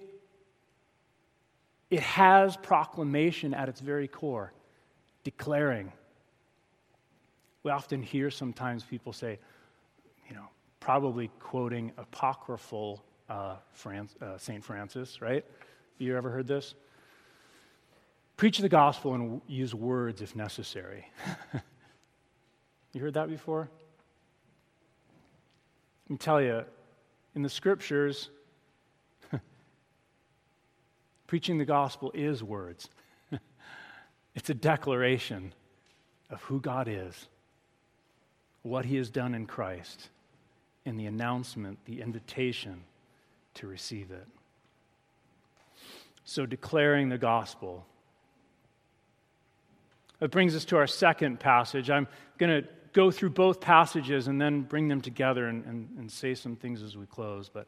it 1.90 2.00
has 2.00 2.58
proclamation 2.58 3.54
at 3.54 3.70
its 3.70 3.80
very 3.80 4.08
core, 4.08 4.52
declaring. 5.24 5.92
We 7.64 7.72
often 7.72 8.02
hear 8.02 8.32
sometimes 8.32 8.84
people 8.84 9.14
say, 9.14 9.40
you 10.28 10.36
know, 10.36 10.48
probably 10.80 11.30
quoting 11.40 11.92
apocryphal 11.98 13.04
uh, 13.30 13.56
uh, 13.86 14.38
St. 14.38 14.64
Francis, 14.64 15.22
right? 15.22 15.44
You 15.98 16.16
ever 16.16 16.30
heard 16.30 16.48
this? 16.48 16.76
Preach 18.38 18.58
the 18.58 18.70
gospel 18.70 19.14
and 19.14 19.42
use 19.48 19.74
words 19.74 20.22
if 20.22 20.36
necessary. 20.36 21.10
you 22.94 23.02
heard 23.02 23.14
that 23.14 23.30
before? 23.30 23.70
Let 26.06 26.12
me 26.12 26.18
tell 26.18 26.42
you, 26.42 26.64
in 27.34 27.42
the 27.42 27.50
scriptures, 27.50 28.30
preaching 31.28 31.58
the 31.58 31.66
gospel 31.66 32.12
is 32.14 32.44
words. 32.44 32.90
it's 34.36 34.50
a 34.50 34.54
declaration 34.54 35.54
of 36.30 36.42
who 36.44 36.60
God 36.60 36.88
is, 36.88 37.28
what 38.64 38.86
he 38.86 38.98
has 38.98 39.10
done 39.10 39.34
in 39.34 39.46
Christ, 39.46 40.10
and 40.86 41.00
the 41.00 41.06
announcement, 41.06 41.80
the 41.86 42.02
invitation 42.02 42.84
to 43.56 43.68
receive 43.68 44.12
it. 44.12 44.28
So, 46.26 46.46
declaring 46.46 47.10
the 47.10 47.18
gospel. 47.18 47.86
That 50.20 50.32
brings 50.32 50.56
us 50.56 50.66
to 50.66 50.78
our 50.78 50.88
second 50.88 51.40
passage. 51.40 51.90
I'm 51.90 52.08
going 52.38 52.64
to 52.64 52.68
go 52.94 53.12
through 53.12 53.32
both 53.32 53.60
passages 53.60 54.28
and 54.28 54.42
then 54.42 54.62
bring 54.62 54.88
them 54.88 55.02
together 55.02 55.48
and, 55.48 55.66
and, 55.66 55.90
and 55.98 56.12
say 56.12 56.34
some 56.34 56.56
things 56.56 56.82
as 56.82 56.96
we 56.96 57.06
close. 57.06 57.50
But, 57.50 57.68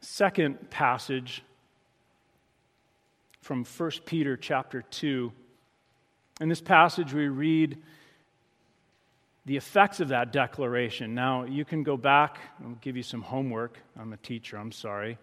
second 0.00 0.70
passage 0.70 1.42
from 3.40 3.64
1 3.64 3.90
Peter 4.04 4.36
chapter 4.36 4.82
2. 4.82 5.32
In 6.40 6.48
this 6.48 6.60
passage, 6.60 7.14
we 7.14 7.28
read 7.28 7.78
the 9.48 9.56
effects 9.56 10.00
of 10.00 10.08
that 10.08 10.30
declaration. 10.30 11.14
Now, 11.14 11.44
you 11.44 11.64
can 11.64 11.82
go 11.82 11.96
back, 11.96 12.38
I'll 12.62 12.76
give 12.82 12.98
you 12.98 13.02
some 13.02 13.22
homework. 13.22 13.78
I'm 13.98 14.12
a 14.12 14.18
teacher, 14.18 14.58
I'm 14.58 14.72
sorry. 14.72 15.16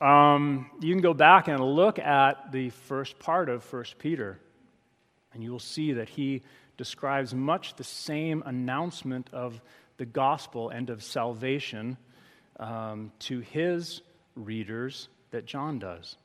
Um, 0.00 0.68
you 0.80 0.92
can 0.92 1.00
go 1.00 1.14
back 1.14 1.46
and 1.46 1.60
look 1.60 2.00
at 2.00 2.50
the 2.50 2.70
first 2.70 3.16
part 3.20 3.48
of 3.48 3.64
1 3.72 3.84
Peter, 4.00 4.40
and 5.32 5.40
you 5.40 5.52
will 5.52 5.60
see 5.60 5.92
that 5.92 6.08
he 6.08 6.42
describes 6.76 7.32
much 7.32 7.76
the 7.76 7.84
same 7.84 8.42
announcement 8.44 9.30
of 9.32 9.60
the 9.98 10.04
gospel 10.04 10.70
and 10.70 10.90
of 10.90 11.00
salvation 11.04 11.96
um, 12.58 13.12
to 13.20 13.38
his 13.38 14.02
readers 14.34 15.08
that 15.30 15.46
John 15.46 15.78
does. 15.78 16.16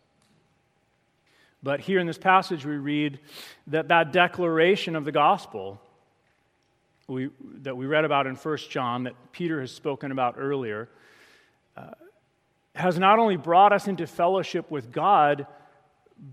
But 1.61 1.79
here 1.79 1.99
in 1.99 2.07
this 2.07 2.17
passage, 2.17 2.65
we 2.65 2.77
read 2.77 3.19
that 3.67 3.89
that 3.89 4.13
declaration 4.13 4.95
of 4.95 5.05
the 5.05 5.11
gospel 5.11 5.79
we, 7.09 7.29
that 7.61 7.75
we 7.75 7.85
read 7.85 8.05
about 8.05 8.27
in 8.27 8.35
1 8.35 8.57
John, 8.69 9.03
that 9.03 9.15
Peter 9.31 9.59
has 9.61 9.71
spoken 9.71 10.11
about 10.11 10.35
earlier, 10.37 10.89
uh, 11.75 11.91
has 12.75 12.99
not 12.99 13.19
only 13.19 13.35
brought 13.35 13.73
us 13.73 13.87
into 13.87 14.07
fellowship 14.07 14.69
with 14.69 14.91
God, 14.91 15.47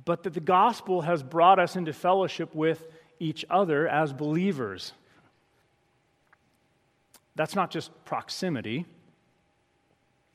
but 0.04 0.22
that 0.24 0.34
the 0.34 0.40
gospel 0.40 1.02
has 1.02 1.22
brought 1.22 1.58
us 1.58 1.76
into 1.76 1.92
fellowship 1.92 2.54
with 2.54 2.86
each 3.18 3.44
other 3.48 3.88
as 3.88 4.12
believers. 4.12 4.92
That's 7.34 7.54
not 7.54 7.70
just 7.70 7.90
proximity, 8.04 8.86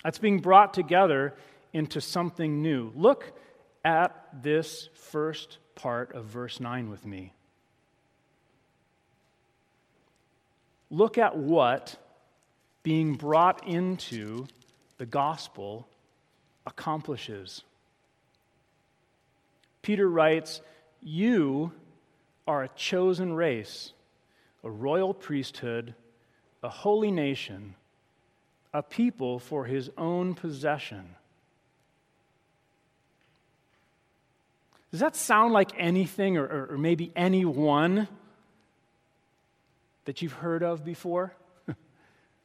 that's 0.03 0.17
being 0.17 0.39
brought 0.39 0.73
together 0.73 1.35
into 1.73 2.01
something 2.01 2.61
new. 2.61 2.91
Look 2.95 3.31
at 3.85 4.27
this 4.41 4.89
first 4.93 5.57
part 5.75 6.13
of 6.13 6.25
verse 6.25 6.59
9 6.59 6.89
with 6.89 7.05
me. 7.05 7.33
Look 10.91 11.17
at 11.17 11.37
what 11.37 11.95
being 12.83 13.15
brought 13.15 13.65
into 13.65 14.45
the 14.97 15.05
gospel 15.05 15.87
accomplishes. 16.67 17.63
Peter 19.81 20.07
writes, 20.07 20.61
You 21.01 21.71
are 22.45 22.63
a 22.63 22.69
chosen 22.75 23.33
race, 23.33 23.93
a 24.65 24.69
royal 24.69 25.13
priesthood, 25.13 25.95
a 26.61 26.69
holy 26.69 27.09
nation, 27.09 27.75
a 28.73 28.83
people 28.83 29.39
for 29.39 29.65
his 29.65 29.89
own 29.97 30.33
possession. 30.33 31.15
Does 34.91 34.99
that 34.99 35.15
sound 35.15 35.53
like 35.53 35.71
anything 35.77 36.35
or, 36.35 36.43
or, 36.43 36.67
or 36.71 36.77
maybe 36.77 37.13
anyone 37.15 38.09
that 40.05 40.21
you've 40.21 40.33
heard 40.33 40.63
of 40.63 40.83
before? 40.83 41.33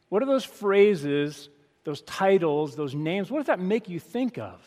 what 0.09 0.23
are 0.23 0.27
those 0.27 0.45
phrases, 0.45 1.49
those 1.85 2.03
titles, 2.03 2.77
those 2.77 2.95
names? 2.95 3.31
What 3.31 3.38
does 3.38 3.47
that 3.47 3.61
make 3.61 3.88
you 3.88 4.01
think 4.01 4.38
of? 4.38 4.61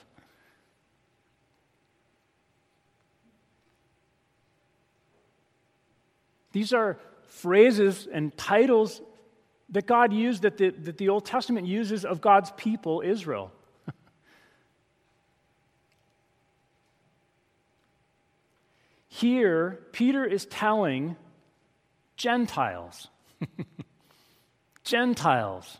These 6.52 6.74
are 6.74 6.98
phrases 7.28 8.08
and 8.12 8.36
titles 8.36 9.02
that 9.70 9.86
God 9.86 10.12
used, 10.12 10.42
that 10.42 10.58
the, 10.58 10.72
that 10.72 10.98
the 10.98 11.10
Old 11.10 11.26
Testament 11.26 11.68
uses 11.68 12.06
of 12.06 12.22
God's 12.22 12.52
people, 12.58 13.04
Israel. 13.06 13.52
Here, 19.08 19.80
Peter 19.92 20.26
is 20.26 20.48
telling 20.48 21.16
Gentiles, 22.20 23.08
Gentiles, 24.84 25.78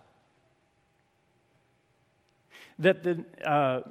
that 2.80 3.04
the, 3.04 3.26
uh, 3.46 3.82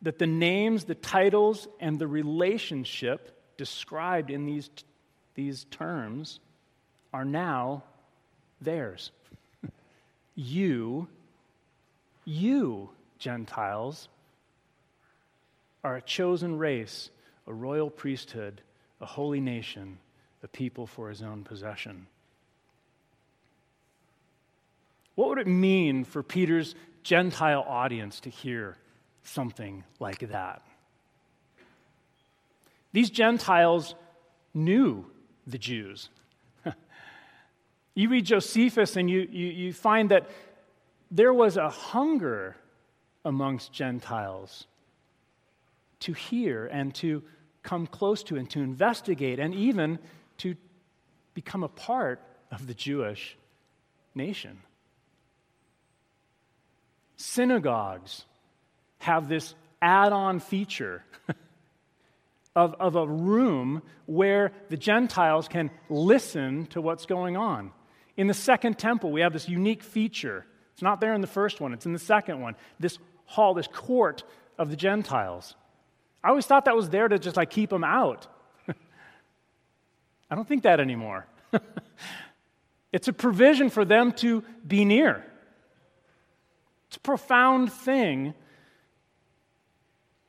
that 0.00 0.18
the 0.18 0.26
names, 0.26 0.84
the 0.84 0.94
titles, 0.94 1.68
and 1.78 1.98
the 1.98 2.06
relationship 2.06 3.38
described 3.58 4.30
in 4.30 4.46
these 4.46 4.70
these 5.34 5.64
terms 5.64 6.40
are 7.12 7.26
now 7.26 7.84
theirs. 8.62 9.10
you, 10.34 11.08
you, 12.24 12.88
Gentiles, 13.18 14.08
are 15.84 15.96
a 15.96 16.02
chosen 16.02 16.56
race, 16.56 17.10
a 17.46 17.52
royal 17.52 17.90
priesthood, 17.90 18.62
a 19.02 19.06
holy 19.06 19.40
nation, 19.40 19.98
a 20.42 20.48
people 20.48 20.86
for 20.86 21.08
his 21.08 21.22
own 21.22 21.44
possession. 21.44 22.06
What 25.14 25.28
would 25.28 25.38
it 25.38 25.46
mean 25.46 26.04
for 26.04 26.22
Peter's 26.22 26.74
Gentile 27.02 27.64
audience 27.66 28.20
to 28.20 28.30
hear 28.30 28.76
something 29.22 29.84
like 29.98 30.30
that? 30.30 30.62
These 32.92 33.10
Gentiles 33.10 33.94
knew 34.54 35.06
the 35.46 35.58
Jews. 35.58 36.08
you 37.94 38.08
read 38.08 38.24
Josephus 38.24 38.96
and 38.96 39.10
you, 39.10 39.28
you, 39.30 39.46
you 39.46 39.72
find 39.72 40.10
that 40.10 40.28
there 41.10 41.34
was 41.34 41.56
a 41.56 41.68
hunger 41.68 42.56
amongst 43.24 43.72
Gentiles 43.72 44.66
to 46.00 46.12
hear 46.12 46.66
and 46.66 46.94
to 46.96 47.22
come 47.62 47.86
close 47.86 48.22
to 48.24 48.36
and 48.36 48.48
to 48.50 48.60
investigate 48.60 49.38
and 49.38 49.54
even 49.54 49.98
to 50.40 50.56
become 51.34 51.62
a 51.62 51.68
part 51.68 52.20
of 52.50 52.66
the 52.66 52.74
Jewish 52.74 53.36
nation. 54.14 54.58
Synagogues 57.16 58.24
have 58.98 59.28
this 59.28 59.54
add 59.80 60.12
on 60.12 60.40
feature 60.40 61.04
of, 62.56 62.74
of 62.80 62.96
a 62.96 63.06
room 63.06 63.82
where 64.06 64.52
the 64.68 64.76
Gentiles 64.76 65.48
can 65.48 65.70
listen 65.88 66.66
to 66.66 66.80
what's 66.80 67.06
going 67.06 67.36
on. 67.36 67.72
In 68.16 68.26
the 68.26 68.34
second 68.34 68.78
temple, 68.78 69.12
we 69.12 69.20
have 69.20 69.32
this 69.32 69.48
unique 69.48 69.82
feature. 69.82 70.44
It's 70.72 70.82
not 70.82 71.00
there 71.00 71.14
in 71.14 71.20
the 71.20 71.26
first 71.26 71.60
one, 71.60 71.72
it's 71.72 71.86
in 71.86 71.92
the 71.92 71.98
second 71.98 72.40
one. 72.40 72.56
This 72.78 72.98
hall, 73.26 73.54
this 73.54 73.68
court 73.68 74.24
of 74.58 74.70
the 74.70 74.76
Gentiles. 74.76 75.54
I 76.24 76.28
always 76.28 76.46
thought 76.46 76.64
that 76.64 76.76
was 76.76 76.90
there 76.90 77.08
to 77.08 77.18
just 77.18 77.36
like 77.36 77.50
keep 77.50 77.70
them 77.70 77.84
out. 77.84 78.26
I 80.30 80.34
don't 80.34 80.46
think 80.46 80.62
that 80.62 80.80
anymore. 80.80 81.26
it's 82.92 83.08
a 83.08 83.12
provision 83.12 83.70
for 83.70 83.84
them 83.84 84.12
to 84.14 84.42
be 84.66 84.84
near. 84.84 85.24
It's 86.88 86.96
a 86.96 87.00
profound 87.00 87.72
thing 87.72 88.34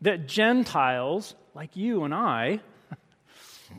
that 0.01 0.27
Gentiles 0.27 1.35
like 1.53 1.75
you 1.75 2.03
and 2.03 2.13
I, 2.13 2.59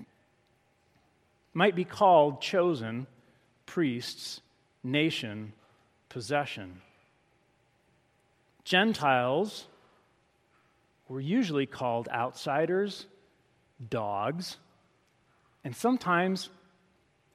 might 1.54 1.74
be 1.74 1.84
called 1.84 2.40
chosen 2.40 3.06
priests, 3.66 4.40
nation, 4.82 5.52
possession. 6.08 6.80
Gentiles 8.64 9.66
were 11.08 11.20
usually 11.20 11.66
called 11.66 12.08
outsiders, 12.08 13.06
dogs, 13.88 14.58
and 15.64 15.74
sometimes 15.74 16.48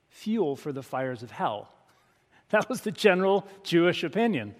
fuel 0.09 0.55
for 0.55 0.71
the 0.71 0.83
fires 0.83 1.23
of 1.23 1.31
hell. 1.31 1.69
That 2.49 2.69
was 2.69 2.79
the 2.79 2.91
general 2.91 3.45
Jewish 3.63 4.05
opinion. 4.05 4.55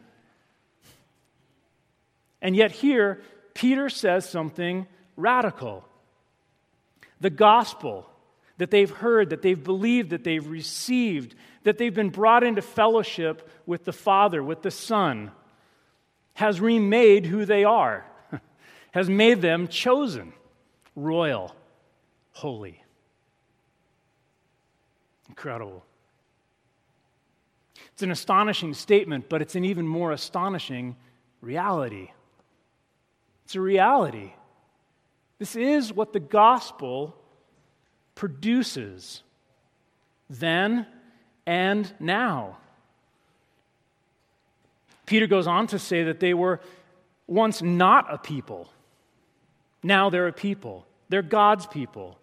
And 2.42 2.54
yet, 2.54 2.72
here, 2.72 3.22
Peter 3.54 3.88
says 3.88 4.30
something 4.30 4.88
radical. 5.16 5.86
The 7.22 7.30
gospel 7.30 8.10
that 8.58 8.72
they've 8.72 8.92
heard, 8.92 9.30
that 9.30 9.42
they've 9.42 9.64
believed, 9.64 10.10
that 10.10 10.24
they've 10.24 10.46
received, 10.46 11.36
that 11.64 11.78
they've 11.78 11.94
been 11.94 12.10
brought 12.10 12.44
into 12.44 12.62
fellowship 12.62 13.50
with 13.66 13.86
the 13.86 13.94
Father, 13.94 14.44
with 14.44 14.62
the 14.62 14.72
Son, 14.72 15.32
has 16.34 16.60
remade 16.60 17.26
who 17.26 17.46
they 17.46 17.64
are, 17.64 18.06
has 18.92 19.10
made 19.10 19.42
them 19.42 19.68
chosen, 19.68 20.34
royal, 20.96 21.56
holy. 22.32 22.84
Incredible. 25.30 25.84
It's 27.94 28.04
an 28.04 28.12
astonishing 28.12 28.74
statement, 28.74 29.30
but 29.30 29.42
it's 29.42 29.56
an 29.56 29.66
even 29.66 29.88
more 29.88 30.12
astonishing 30.12 30.96
reality. 31.42 32.10
It's 33.46 33.56
a 33.56 33.62
reality. 33.62 34.34
This 35.40 35.56
is 35.56 35.94
what 35.94 36.14
the 36.14 36.20
gospel 36.20 37.16
produces 38.16 39.24
then 40.30 40.86
and 41.46 41.92
now. 42.00 42.58
Peter 45.06 45.28
goes 45.28 45.48
on 45.48 45.68
to 45.68 45.80
say 45.80 46.04
that 46.04 46.20
they 46.20 46.34
were 46.34 46.60
once 47.28 47.62
not 47.62 48.14
a 48.14 48.18
people. 48.18 48.70
Now 49.82 50.10
they're 50.10 50.28
a 50.28 50.34
people. 50.34 50.86
They're 51.10 51.22
God's 51.22 51.66
people. 51.66 52.20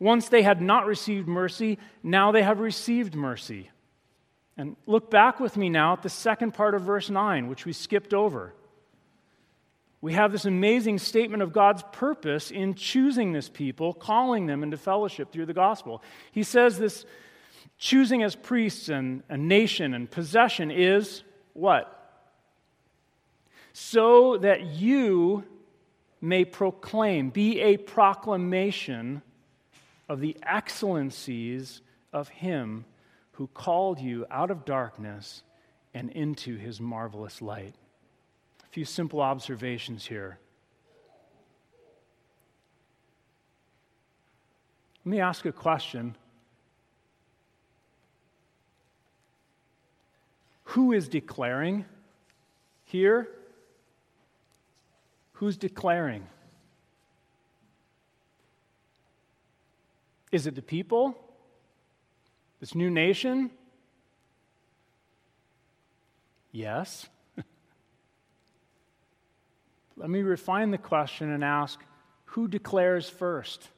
Once 0.00 0.28
they 0.28 0.42
had 0.42 0.60
not 0.60 0.86
received 0.86 1.28
mercy, 1.28 1.78
now 2.02 2.32
they 2.32 2.42
have 2.42 2.58
received 2.58 3.14
mercy. 3.14 3.70
And 4.56 4.74
look 4.86 5.10
back 5.10 5.38
with 5.38 5.56
me 5.56 5.68
now 5.68 5.92
at 5.92 6.02
the 6.02 6.08
second 6.08 6.54
part 6.54 6.74
of 6.74 6.82
verse 6.82 7.08
9, 7.08 7.46
which 7.46 7.64
we 7.64 7.72
skipped 7.72 8.12
over 8.12 8.52
we 10.02 10.14
have 10.14 10.32
this 10.32 10.46
amazing 10.46 10.98
statement 10.98 11.42
of 11.42 11.52
God's 11.52 11.82
purpose 11.92 12.50
in 12.50 12.74
choosing 12.74 13.32
this 13.32 13.48
people, 13.48 13.92
calling 13.92 14.46
them 14.46 14.62
into 14.62 14.78
fellowship 14.78 15.30
through 15.30 15.46
the 15.46 15.54
gospel. 15.54 16.02
He 16.32 16.42
says 16.42 16.78
this 16.78 17.04
choosing 17.76 18.22
as 18.22 18.34
priests 18.34 18.88
and 18.88 19.22
a 19.28 19.36
nation 19.36 19.92
and 19.92 20.10
possession 20.10 20.70
is 20.70 21.22
what? 21.52 21.96
So 23.72 24.38
that 24.38 24.64
you 24.64 25.44
may 26.20 26.44
proclaim, 26.44 27.30
be 27.30 27.60
a 27.60 27.76
proclamation 27.76 29.22
of 30.10 30.18
the 30.18 30.36
excellencies 30.42 31.82
of 32.12 32.28
Him 32.28 32.84
who 33.30 33.46
called 33.46 34.00
you 34.00 34.26
out 34.28 34.50
of 34.50 34.64
darkness 34.64 35.44
and 35.94 36.10
into 36.10 36.56
His 36.56 36.80
marvelous 36.80 37.40
light. 37.40 37.76
A 38.64 38.66
few 38.70 38.84
simple 38.84 39.20
observations 39.20 40.04
here. 40.04 40.36
Let 45.04 45.10
me 45.10 45.20
ask 45.20 45.46
a 45.46 45.52
question. 45.52 46.16
Who 50.64 50.90
is 50.90 51.08
declaring 51.08 51.84
here? 52.84 53.28
Who's 55.34 55.56
declaring? 55.56 56.26
Is 60.32 60.46
it 60.46 60.54
the 60.54 60.62
people? 60.62 61.16
This 62.60 62.74
new 62.74 62.90
nation? 62.90 63.50
Yes. 66.52 67.08
Let 69.96 70.10
me 70.10 70.22
refine 70.22 70.70
the 70.70 70.78
question 70.78 71.30
and 71.30 71.42
ask 71.42 71.80
who 72.26 72.46
declares 72.46 73.08
first? 73.08 73.68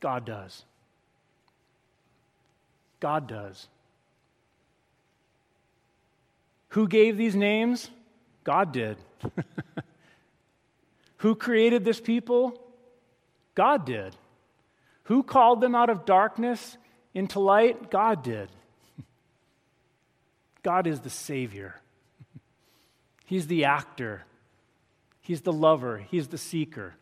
God 0.00 0.24
does. 0.24 0.64
God 3.00 3.26
does. 3.26 3.68
Who 6.70 6.88
gave 6.88 7.16
these 7.16 7.34
names? 7.34 7.90
God 8.44 8.72
did. 8.72 8.96
Who 11.18 11.34
created 11.34 11.84
this 11.84 12.00
people? 12.00 12.67
God 13.58 13.84
did. 13.84 14.14
Who 15.04 15.24
called 15.24 15.60
them 15.60 15.74
out 15.74 15.90
of 15.90 16.04
darkness 16.04 16.78
into 17.12 17.40
light? 17.40 17.90
God 17.90 18.22
did. 18.22 18.48
God 20.62 20.86
is 20.86 21.00
the 21.00 21.10
Savior. 21.10 21.74
He's 23.24 23.48
the 23.48 23.64
actor, 23.64 24.22
He's 25.20 25.40
the 25.40 25.52
lover, 25.52 25.98
He's 26.08 26.28
the 26.28 26.38
seeker. 26.38 26.94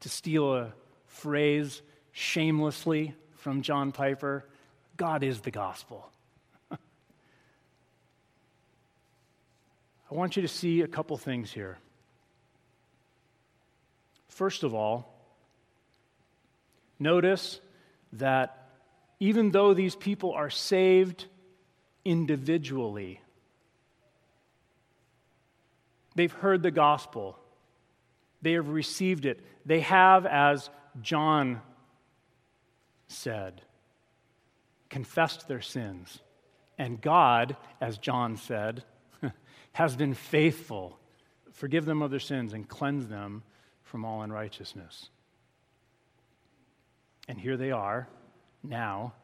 To 0.00 0.08
steal 0.10 0.54
a 0.54 0.74
phrase 1.06 1.80
shamelessly 2.12 3.14
from 3.36 3.62
John 3.62 3.92
Piper, 3.92 4.44
God 4.98 5.22
is 5.24 5.40
the 5.40 5.50
gospel. 5.50 6.10
I 10.03 10.03
want 10.16 10.36
you 10.36 10.42
to 10.42 10.48
see 10.48 10.82
a 10.82 10.86
couple 10.86 11.16
things 11.16 11.52
here. 11.52 11.78
First 14.28 14.62
of 14.62 14.74
all, 14.74 15.12
notice 16.98 17.60
that 18.14 18.68
even 19.20 19.50
though 19.50 19.74
these 19.74 19.96
people 19.96 20.32
are 20.32 20.50
saved 20.50 21.26
individually. 22.04 23.20
They've 26.14 26.32
heard 26.32 26.62
the 26.62 26.70
gospel, 26.70 27.38
they 28.42 28.52
have 28.52 28.68
received 28.68 29.24
it. 29.24 29.40
They 29.66 29.80
have, 29.80 30.26
as 30.26 30.68
John 31.00 31.62
said, 33.08 33.62
confessed 34.90 35.48
their 35.48 35.62
sins. 35.62 36.20
And 36.76 37.00
God, 37.00 37.56
as 37.80 37.96
John 37.96 38.36
said, 38.36 38.84
has 39.74 39.96
been 39.96 40.14
faithful. 40.14 40.98
Forgive 41.52 41.84
them 41.84 42.00
of 42.00 42.10
their 42.10 42.20
sins 42.20 42.52
and 42.52 42.66
cleanse 42.66 43.08
them 43.08 43.42
from 43.82 44.04
all 44.04 44.22
unrighteousness. 44.22 45.10
And 47.28 47.38
here 47.38 47.56
they 47.56 47.70
are 47.70 48.08
now 48.62 49.14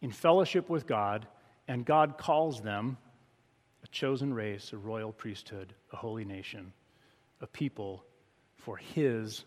in 0.00 0.12
fellowship 0.12 0.68
with 0.68 0.86
God, 0.86 1.26
and 1.66 1.84
God 1.84 2.16
calls 2.16 2.60
them 2.60 2.96
a 3.82 3.88
chosen 3.88 4.32
race, 4.32 4.72
a 4.72 4.76
royal 4.76 5.12
priesthood, 5.12 5.74
a 5.92 5.96
holy 5.96 6.24
nation, 6.24 6.72
a 7.40 7.46
people 7.46 8.04
for 8.56 8.76
His 8.76 9.44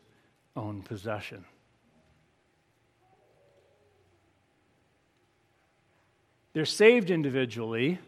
own 0.56 0.82
possession. 0.82 1.46
They're 6.52 6.66
saved 6.66 7.10
individually, 7.10 8.00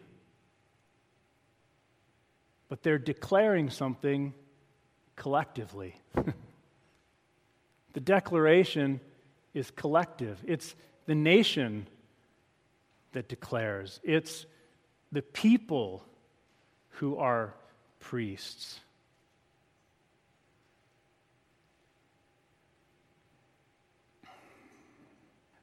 but 2.72 2.82
they're 2.82 2.96
declaring 2.96 3.68
something 3.68 4.32
collectively. 5.14 5.94
the 7.92 8.00
declaration 8.00 8.98
is 9.52 9.70
collective. 9.72 10.42
It's 10.46 10.74
the 11.04 11.14
nation 11.14 11.86
that 13.12 13.28
declares, 13.28 14.00
it's 14.02 14.46
the 15.12 15.20
people 15.20 16.02
who 16.92 17.18
are 17.18 17.52
priests. 18.00 18.80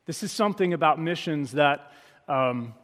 This 0.05 0.21
is 0.21 0.31
something 0.31 0.73
about 0.73 0.99
missions 0.99 1.53
that 1.53 1.91
um, 2.27 2.75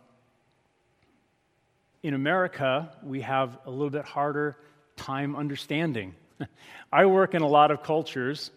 in 2.05 2.13
America 2.13 2.91
we 3.01 3.21
have 3.21 3.57
a 3.65 3.71
little 3.71 3.89
bit 3.89 4.05
harder 4.05 4.55
time 4.95 5.35
understanding. 5.35 6.13
I 6.93 7.07
work 7.07 7.33
in 7.33 7.41
a 7.41 7.47
lot 7.47 7.71
of 7.71 7.81
cultures 7.81 8.51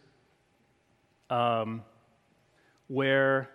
um, 1.31 1.83
where 2.89 3.49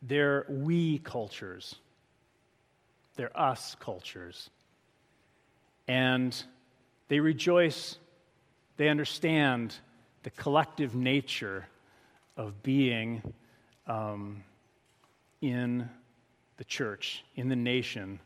they're 0.00 0.46
we 0.48 1.00
cultures, 1.00 1.74
they're 3.16 3.38
us 3.38 3.76
cultures. 3.78 4.48
And 5.86 6.34
they 7.08 7.20
rejoice, 7.20 7.98
they 8.78 8.88
understand 8.88 9.74
the 10.22 10.30
collective 10.30 10.94
nature 10.94 11.66
of 12.38 12.62
being 12.62 13.20
um, 13.86 14.44
in 15.42 15.90
the 16.60 16.64
church, 16.64 17.24
in 17.36 17.48
the 17.48 17.56
nation, 17.56 18.20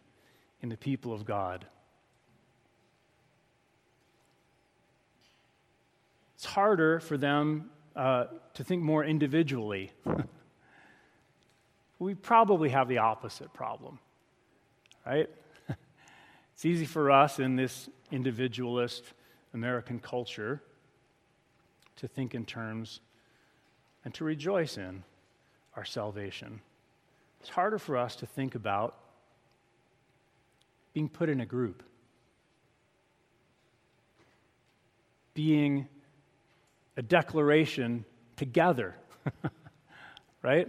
in 0.61 0.69
the 0.69 0.77
people 0.77 1.13
of 1.13 1.25
God. 1.25 1.65
It's 6.35 6.45
harder 6.45 6.99
for 6.99 7.17
them 7.17 7.71
uh, 7.95 8.25
to 8.55 8.65
think 8.65 8.83
more 8.83 9.05
individually. 9.05 9.93
we 12.01 12.15
probably 12.15 12.71
have 12.71 12.89
the 12.89 12.99
opposite 12.99 13.53
problem, 13.53 14.01
right? 15.07 15.31
it's 16.55 16.65
easy 16.65 16.87
for 16.87 17.13
us 17.13 17.39
in 17.39 17.55
this 17.55 17.89
individualist 18.11 19.05
American 19.55 20.01
culture 20.01 20.61
to 21.99 22.09
think 22.09 22.35
in 22.35 22.45
terms 22.45 22.99
and 24.05 24.13
to 24.15 24.25
rejoice 24.25 24.77
in 24.77 25.05
our 25.77 25.85
salvation. 25.85 26.61
It's 27.45 27.51
harder 27.51 27.79
for 27.79 27.99
us 27.99 28.17
to 28.17 28.27
think 28.27 28.55
about 28.55 28.97
being 30.95 31.11
put 31.11 31.29
in 31.29 31.43
a 31.43 31.45
group, 31.45 31.83
being 35.35 35.87
a 36.97 37.03
declaration 37.03 38.07
together, 38.37 38.95
right? 40.43 40.69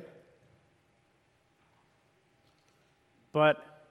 But 3.31 3.85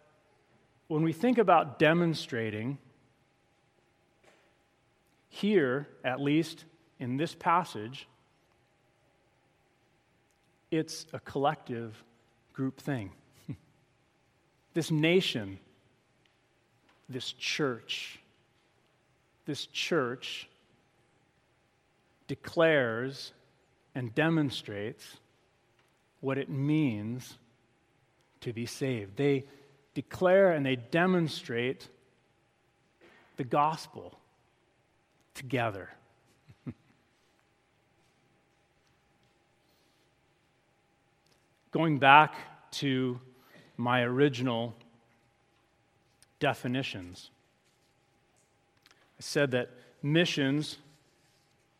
when 0.88 1.03
we 1.03 1.14
think 1.14 1.38
about 1.38 1.79
demonstrating, 1.79 2.77
here, 5.31 5.88
at 6.05 6.20
least 6.20 6.66
in 6.99 7.16
this 7.16 7.35
passage, 7.35 8.07
it's 10.70 11.07
a 11.14 11.20
collective 11.20 12.05
group 12.55 12.81
thing. 12.81 13.11
this 14.75 14.90
nation, 14.90 15.59
this 17.09 17.33
church, 17.33 18.19
this 19.45 19.67
church 19.67 20.49
declares 22.27 23.33
and 23.95 24.14
demonstrates 24.14 25.19
what 26.21 26.38
it 26.38 26.49
means 26.49 27.37
to 28.40 28.53
be 28.53 28.64
saved. 28.64 29.17
They 29.17 29.45
declare 29.93 30.53
and 30.53 30.64
they 30.64 30.77
demonstrate 30.77 31.88
the 33.37 33.45
gospel 33.45 34.19
together. 35.35 35.90
Going 41.75 41.99
back 41.99 42.37
to 42.75 43.19
my 43.77 44.03
original 44.03 44.77
definitions, 46.39 47.33
I 48.87 49.19
said 49.19 49.51
that 49.51 49.71
missions 50.01 50.79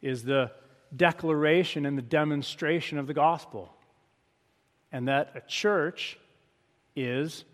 is 0.03 0.25
the 0.25 0.51
declaration 0.97 1.87
and 1.87 1.97
the 1.97 2.03
demonstration 2.03 2.99
of 2.99 3.07
the 3.07 3.15
gospel, 3.15 3.73
and 4.91 5.07
that 5.07 5.31
a 5.37 5.41
church 5.43 6.19
is 6.97 7.45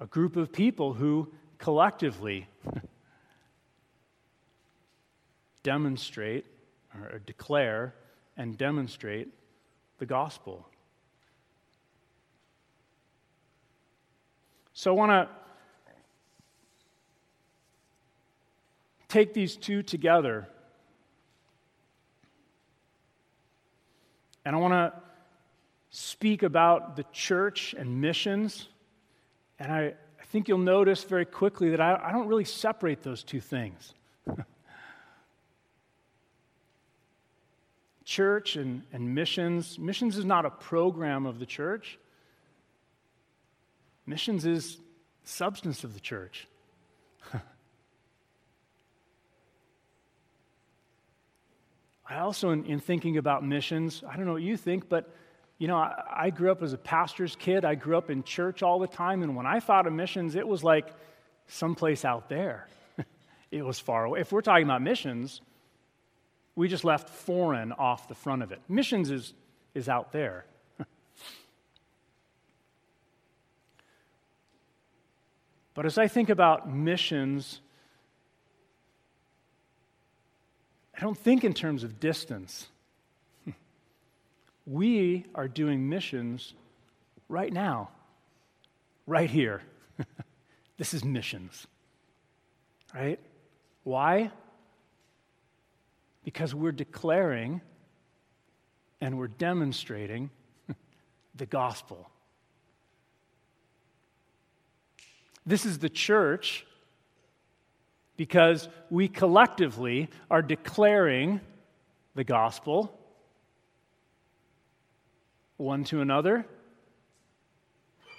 a 0.00 0.06
group 0.06 0.34
of 0.34 0.52
people 0.52 0.92
who 0.92 1.32
collectively 1.58 2.48
demonstrate 5.62 6.46
or 6.96 7.20
declare 7.20 7.94
and 8.36 8.58
demonstrate 8.58 9.28
the 9.98 10.06
gospel. 10.06 10.66
So 14.78 14.92
I 14.92 14.94
want 14.94 15.10
to 15.10 15.28
take 19.08 19.34
these 19.34 19.56
two 19.56 19.82
together. 19.82 20.46
And 24.44 24.54
I 24.54 24.58
want 24.60 24.74
to 24.74 24.92
speak 25.90 26.44
about 26.44 26.94
the 26.94 27.02
church 27.12 27.74
and 27.76 28.00
missions. 28.00 28.68
And 29.58 29.72
I, 29.72 29.94
I 30.20 30.24
think 30.26 30.46
you'll 30.46 30.58
notice 30.58 31.02
very 31.02 31.24
quickly 31.24 31.70
that 31.70 31.80
I, 31.80 32.00
I 32.00 32.12
don't 32.12 32.28
really 32.28 32.44
separate 32.44 33.02
those 33.02 33.24
two 33.24 33.40
things. 33.40 33.94
church 38.04 38.54
and, 38.54 38.84
and 38.92 39.12
missions. 39.12 39.76
Missions 39.76 40.16
is 40.16 40.24
not 40.24 40.46
a 40.46 40.50
program 40.50 41.26
of 41.26 41.40
the 41.40 41.46
church. 41.46 41.98
Missions 44.08 44.44
is 44.46 44.78
substance 45.24 45.84
of 45.84 45.92
the 45.92 46.00
church. 46.00 46.48
I 52.08 52.20
also, 52.20 52.48
in, 52.48 52.64
in, 52.64 52.80
thinking 52.80 53.18
about 53.18 53.44
missions, 53.44 54.02
I 54.08 54.16
don't 54.16 54.24
know 54.24 54.32
what 54.32 54.40
you 54.40 54.56
think, 54.56 54.88
but 54.88 55.14
you 55.58 55.68
know, 55.68 55.76
I, 55.76 56.04
I, 56.10 56.30
grew 56.30 56.50
up 56.50 56.62
as 56.62 56.72
a 56.72 56.78
pastor's 56.78 57.36
kid. 57.36 57.66
I 57.66 57.74
grew 57.74 57.98
up 57.98 58.08
in 58.08 58.22
church 58.22 58.62
all 58.62 58.78
the 58.78 58.86
time, 58.86 59.22
and 59.22 59.36
when 59.36 59.44
I 59.44 59.60
thought 59.60 59.86
of 59.86 59.92
missions, 59.92 60.36
it 60.36 60.48
was 60.48 60.64
like 60.64 60.86
someplace 61.46 62.02
out 62.02 62.30
there. 62.30 62.66
it 63.50 63.62
was 63.62 63.78
far 63.78 64.06
away. 64.06 64.20
If 64.20 64.32
we're 64.32 64.40
talking 64.40 64.64
about 64.64 64.80
missions, 64.80 65.42
we 66.56 66.66
just 66.68 66.84
left 66.84 67.10
foreign 67.10 67.72
off 67.72 68.08
the 68.08 68.14
front 68.14 68.42
of 68.42 68.52
it. 68.52 68.62
Missions 68.70 69.10
is, 69.10 69.34
is 69.74 69.86
out 69.86 70.12
there. 70.12 70.46
But 75.78 75.86
as 75.86 75.96
I 75.96 76.08
think 76.08 76.28
about 76.28 76.68
missions, 76.68 77.60
I 80.92 80.98
don't 80.98 81.16
think 81.16 81.44
in 81.44 81.54
terms 81.54 81.84
of 81.84 82.00
distance. 82.00 82.66
We 84.66 85.24
are 85.36 85.46
doing 85.46 85.88
missions 85.88 86.52
right 87.28 87.52
now, 87.52 87.90
right 89.06 89.30
here. 89.30 89.62
this 90.78 90.94
is 90.94 91.04
missions, 91.04 91.68
right? 92.92 93.20
Why? 93.84 94.32
Because 96.24 96.56
we're 96.56 96.72
declaring 96.72 97.60
and 99.00 99.16
we're 99.16 99.28
demonstrating 99.28 100.30
the 101.36 101.46
gospel. 101.46 102.10
This 105.48 105.64
is 105.64 105.78
the 105.78 105.88
church 105.88 106.66
because 108.18 108.68
we 108.90 109.08
collectively 109.08 110.10
are 110.30 110.42
declaring 110.42 111.40
the 112.14 112.22
gospel 112.22 112.94
one 115.56 115.84
to 115.84 116.02
another. 116.02 116.44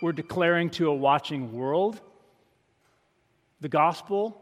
We're 0.01 0.11
declaring 0.11 0.71
to 0.71 0.89
a 0.89 0.95
watching 0.95 1.53
world 1.53 2.01
the 3.61 3.69
gospel. 3.69 4.41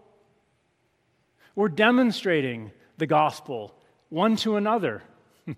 We're 1.56 1.68
demonstrating 1.68 2.72
the 2.98 3.06
gospel 3.06 3.76
one 4.08 4.38
to 4.38 4.56
another. 4.56 5.04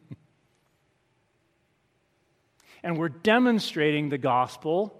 and 2.83 2.97
we're 2.97 3.09
demonstrating 3.09 4.09
the 4.09 4.17
gospel 4.17 4.95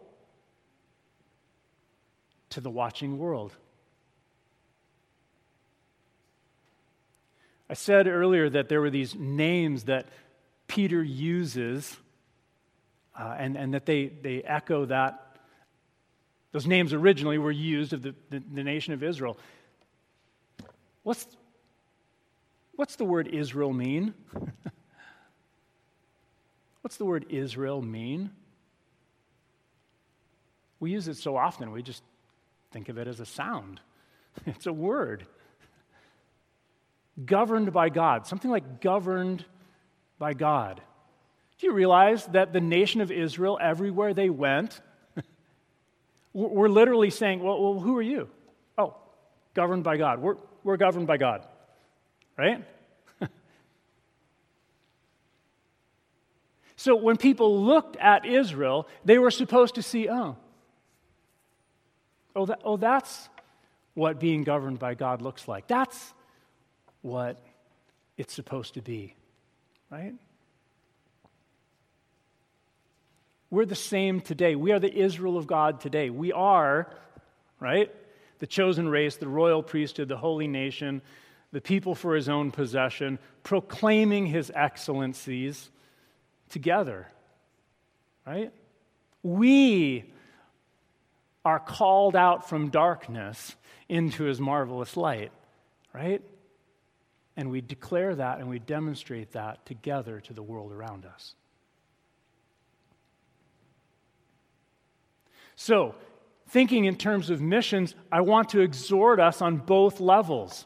to 2.52 2.62
the 2.62 2.70
watching 2.70 3.18
world. 3.18 3.54
I 7.70 7.76
said 7.76 8.08
earlier 8.08 8.50
that 8.50 8.68
there 8.68 8.82
were 8.82 8.90
these 8.90 9.14
names 9.16 9.84
that 9.84 10.08
Peter 10.68 11.04
uses, 11.04 11.96
uh, 13.18 13.36
and, 13.38 13.56
and 13.56 13.74
that 13.74 13.86
they, 13.86 14.08
they 14.08 14.42
echo 14.42 14.86
that. 14.86 15.38
Those 16.52 16.66
names 16.66 16.94
originally 16.94 17.38
were 17.38 17.52
used 17.52 17.94
of 17.94 18.02
the, 18.02 18.16
the, 18.32 18.42
the 18.54 18.64
nation 18.64 18.94
of 18.94 19.04
Israel. 19.04 19.38
What's, 21.04 21.28
what's 22.76 22.96
the 22.96 23.06
word 23.06 23.28
Israel 23.28 23.72
mean? 23.72 24.16
what's 26.82 26.98
the 26.98 27.06
word 27.06 27.28
Israel 27.30 27.84
mean? 27.84 28.32
We 30.80 30.92
use 30.92 31.08
it 31.08 31.18
so 31.18 31.38
often, 31.38 31.72
we 31.72 31.84
just 31.84 32.02
Think 32.72 32.90
of 32.90 32.98
it 32.98 33.08
as 33.08 33.20
a 33.20 33.26
sound, 33.26 33.80
it's 34.46 34.68
a 34.68 34.74
word. 34.74 35.26
Governed 37.26 37.74
by 37.74 37.90
God, 37.90 38.28
something 38.28 38.50
like 38.50 38.80
governed 38.80 39.44
by 40.18 40.34
God. 40.34 40.82
Do 41.60 41.68
you 41.68 41.74
realize 41.74 42.26
that 42.28 42.54
the 42.54 42.62
nation 42.62 43.02
of 43.02 43.12
Israel, 43.12 43.60
everywhere 43.62 44.14
they 44.14 44.30
went, 44.30 44.80
were 46.34 46.70
literally 46.70 47.10
saying, 47.10 47.44
well, 47.44 47.62
well, 47.62 47.80
who 47.82 47.98
are 47.98 48.02
you? 48.02 48.30
Oh, 48.78 48.96
governed 49.54 49.84
by 49.84 49.98
God. 49.98 50.22
We're, 50.22 50.38
we're 50.64 50.78
governed 50.78 51.08
by 51.08 51.18
God, 51.18 51.46
right? 52.38 52.64
so 56.78 56.96
when 56.96 57.18
people 57.18 57.66
looked 57.66 57.98
at 57.98 58.26
Israel, 58.26 58.88
they 59.04 59.18
were 59.18 59.32
supposed 59.32 59.76
to 59.76 59.82
see, 59.82 60.08
oh, 60.10 60.38
Oh, 62.40 62.46
that, 62.46 62.62
oh, 62.64 62.78
that's 62.78 63.28
what 63.96 64.18
being 64.18 64.46
governed 64.46 64.80
by 64.80 64.94
God 64.94 65.22
looks 65.22 65.46
like. 65.46 65.68
That's 65.68 66.14
what 67.02 67.38
it's 68.18 68.34
supposed 68.34 68.76
to 68.76 68.82
be, 68.82 69.14
right? 69.92 70.14
We're 73.50 73.66
the 73.66 73.76
same 73.76 74.22
today. 74.22 74.56
We 74.56 74.72
are 74.72 74.80
the 74.80 74.94
Israel 74.94 75.38
of 75.38 75.48
God 75.48 75.82
today. 75.82 76.10
We 76.10 76.32
are, 76.32 76.90
right, 77.60 77.94
the 78.38 78.48
chosen 78.48 78.88
race, 78.88 79.18
the 79.18 79.28
royal 79.28 79.62
priesthood, 79.62 80.08
the 80.08 80.16
holy 80.16 80.48
nation, 80.48 81.02
the 81.52 81.60
people 81.60 81.94
for 81.94 82.16
his 82.16 82.30
own 82.30 82.52
possession, 82.52 83.20
proclaiming 83.44 84.28
his 84.28 84.50
excellencies 84.56 85.70
together. 86.48 87.10
Right? 88.26 88.54
We 89.24 90.14
are 91.46 91.60
called 91.60 92.16
out 92.16 92.50
from 92.50 92.70
darkness 92.70 93.56
into 93.88 94.24
his 94.24 94.40
marvelous 94.40 94.98
light. 94.98 95.32
Right? 95.94 96.22
And 97.36 97.50
we 97.50 97.62
declare 97.62 98.16
that 98.16 98.40
and 98.40 98.50
we 98.50 98.60
demonstrate 98.60 99.32
that 99.32 99.66
together 99.66 100.20
to 100.22 100.34
the 100.34 100.44
world 100.44 100.72
around 100.72 101.06
us. 101.06 101.34
So, 105.56 105.96
thinking 106.50 106.86
in 106.86 106.96
terms 106.96 107.30
of 107.30 107.42
missions, 107.42 107.96
I 108.12 108.22
want 108.22 108.50
to 108.50 108.62
exhort 108.62 109.20
us 109.20 109.42
on 109.42 109.58
both 109.58 110.00
levels, 110.00 110.66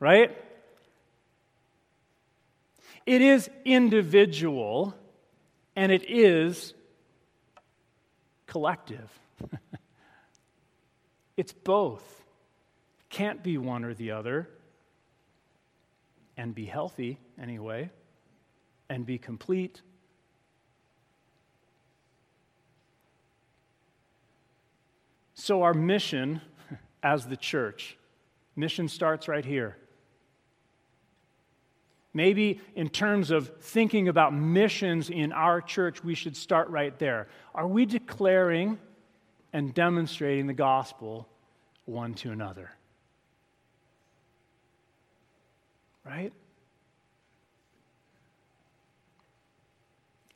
right? 0.00 0.36
It 3.06 3.22
is 3.22 3.48
individual 3.64 4.94
and 5.76 5.92
it 5.92 6.10
is 6.10 6.74
collective. 8.46 9.10
it's 11.36 11.52
both. 11.52 12.24
Can't 13.10 13.42
be 13.42 13.58
one 13.58 13.84
or 13.84 13.94
the 13.94 14.10
other 14.10 14.48
and 16.36 16.54
be 16.54 16.66
healthy 16.66 17.18
anyway, 17.40 17.90
and 18.90 19.06
be 19.06 19.18
complete. 19.18 19.80
So, 25.34 25.62
our 25.62 25.74
mission 25.74 26.40
as 27.02 27.26
the 27.26 27.36
church, 27.36 27.96
mission 28.54 28.88
starts 28.88 29.28
right 29.28 29.44
here. 29.44 29.76
Maybe 32.12 32.60
in 32.74 32.88
terms 32.88 33.30
of 33.30 33.50
thinking 33.60 34.08
about 34.08 34.32
missions 34.32 35.10
in 35.10 35.32
our 35.32 35.60
church, 35.60 36.02
we 36.02 36.14
should 36.14 36.34
start 36.34 36.68
right 36.70 36.98
there. 36.98 37.28
Are 37.54 37.66
we 37.66 37.84
declaring 37.84 38.78
and 39.56 39.72
demonstrating 39.72 40.46
the 40.46 40.54
gospel 40.54 41.26
one 41.86 42.12
to 42.14 42.30
another? 42.30 42.70
right? 46.06 46.32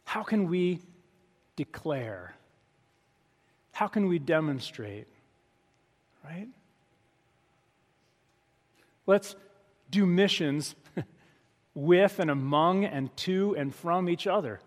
How 0.05 0.23
can 0.23 0.49
we 0.49 0.81
declare? 1.57 2.35
How 3.73 3.87
can 3.87 4.09
we 4.09 4.19
demonstrate? 4.19 5.07
Right? 6.25 6.49
Let's 9.07 9.37
do 9.91 10.07
missions 10.07 10.75
with 11.75 12.19
and 12.19 12.31
among 12.31 12.85
and 12.85 13.17
to 13.19 13.55
and 13.57 13.75
from 13.75 14.09
each 14.09 14.27
other. 14.27 14.61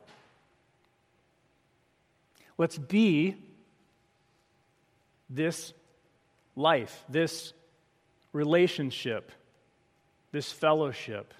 Let's 2.57 2.77
be 2.77 3.35
this 5.33 5.73
life, 6.55 7.03
this 7.09 7.53
relationship 8.31 9.31
this 10.33 10.51
fellowship, 10.51 11.33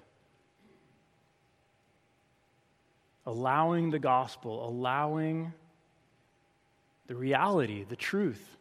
allowing 3.26 3.90
the 3.90 3.98
gospel, 3.98 4.66
allowing 4.66 5.52
the 7.08 7.16
reality, 7.16 7.84
the 7.86 7.96
truth, 7.96 8.56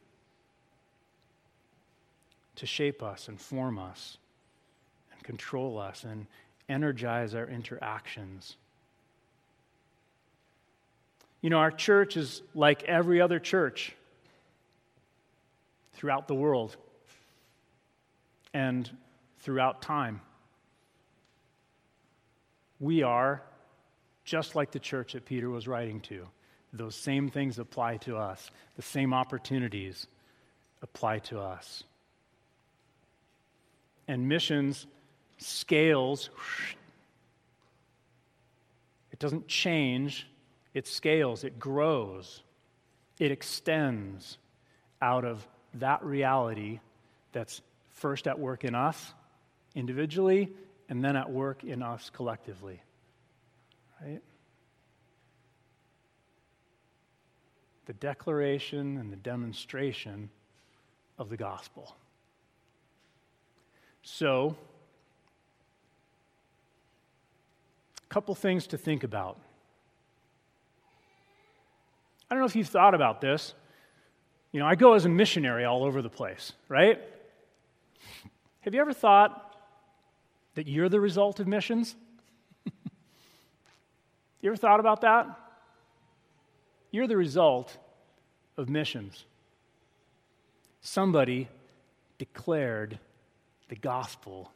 to 2.55 2.65
shape 2.65 3.03
us 3.03 3.27
and 3.27 3.39
form 3.39 3.77
us 3.77 4.17
and 5.13 5.23
control 5.23 5.77
us 5.77 6.03
and 6.03 6.25
energize 6.67 7.35
our 7.35 7.47
interactions. 7.47 8.57
You 11.41 11.51
know, 11.51 11.57
our 11.57 11.71
church 11.71 12.17
is 12.17 12.41
like 12.55 12.83
every 12.83 13.21
other 13.21 13.39
church 13.39 13.95
throughout 15.93 16.27
the 16.27 16.35
world. 16.35 16.75
And 18.53 18.89
throughout 19.39 19.81
time. 19.81 20.21
We 22.79 23.03
are 23.03 23.41
just 24.23 24.55
like 24.55 24.71
the 24.71 24.79
church 24.79 25.13
that 25.13 25.25
Peter 25.25 25.49
was 25.49 25.67
writing 25.67 25.99
to. 26.01 26.27
Those 26.71 26.95
same 26.95 27.29
things 27.29 27.59
apply 27.59 27.97
to 27.97 28.17
us, 28.17 28.49
the 28.75 28.81
same 28.81 29.13
opportunities 29.13 30.07
apply 30.81 31.19
to 31.19 31.39
us. 31.39 31.83
And 34.07 34.27
missions 34.27 34.87
scales, 35.37 36.29
it 39.11 39.19
doesn't 39.19 39.47
change, 39.47 40.27
it 40.73 40.87
scales, 40.87 41.43
it 41.43 41.59
grows, 41.59 42.41
it 43.19 43.31
extends 43.31 44.37
out 45.01 45.25
of 45.25 45.45
that 45.75 46.03
reality 46.03 46.79
that's 47.31 47.61
first 47.93 48.27
at 48.27 48.39
work 48.39 48.63
in 48.63 48.75
us 48.75 49.13
individually 49.75 50.49
and 50.89 51.03
then 51.03 51.15
at 51.15 51.29
work 51.31 51.63
in 51.63 51.81
us 51.81 52.11
collectively. 52.13 52.81
Right? 54.01 54.21
The 57.85 57.93
declaration 57.93 58.97
and 58.97 59.11
the 59.11 59.17
demonstration 59.17 60.29
of 61.17 61.29
the 61.29 61.37
gospel. 61.37 61.95
So, 64.03 64.55
a 68.03 68.13
couple 68.13 68.35
things 68.35 68.67
to 68.67 68.77
think 68.77 69.03
about. 69.03 69.39
I 72.29 72.35
don't 72.35 72.41
know 72.41 72.45
if 72.45 72.55
you've 72.55 72.67
thought 72.67 72.93
about 72.93 73.21
this. 73.21 73.53
You 74.53 74.59
know, 74.59 74.67
I 74.67 74.75
go 74.75 74.93
as 74.93 75.03
a 75.03 75.09
missionary 75.09 75.65
all 75.65 75.83
over 75.83 76.01
the 76.01 76.11
place, 76.11 76.53
right? 76.69 77.01
Have 78.61 78.75
you 78.75 78.79
ever 78.79 78.93
thought 78.93 79.57
that 80.53 80.67
you're 80.67 80.89
the 80.89 81.01
result 81.01 81.39
of 81.39 81.47
missions? 81.47 81.95
you 84.41 84.49
ever 84.49 84.55
thought 84.55 84.79
about 84.79 85.01
that? 85.01 85.27
You're 86.91 87.07
the 87.07 87.17
result 87.17 87.75
of 88.55 88.69
missions. 88.69 89.25
Somebody 90.81 91.49
declared 92.19 92.99
the 93.69 93.75
gospel 93.75 94.51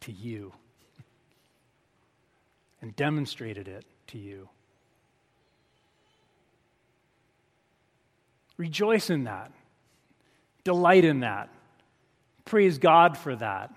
to 0.00 0.10
you 0.10 0.52
and 2.82 2.96
demonstrated 2.96 3.68
it 3.68 3.84
to 4.08 4.18
you. 4.18 4.48
Rejoice 8.58 9.08
in 9.08 9.24
that. 9.24 9.52
Delight 10.64 11.04
in 11.04 11.20
that. 11.20 11.48
Praise 12.44 12.78
God 12.78 13.16
for 13.16 13.34
that. 13.36 13.72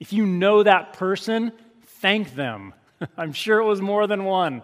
If 0.00 0.12
you 0.12 0.26
know 0.26 0.62
that 0.62 0.94
person, 0.94 1.52
thank 2.00 2.34
them. 2.34 2.74
I'm 3.16 3.32
sure 3.32 3.60
it 3.60 3.64
was 3.64 3.80
more 3.80 4.06
than 4.06 4.24
one. 4.24 4.62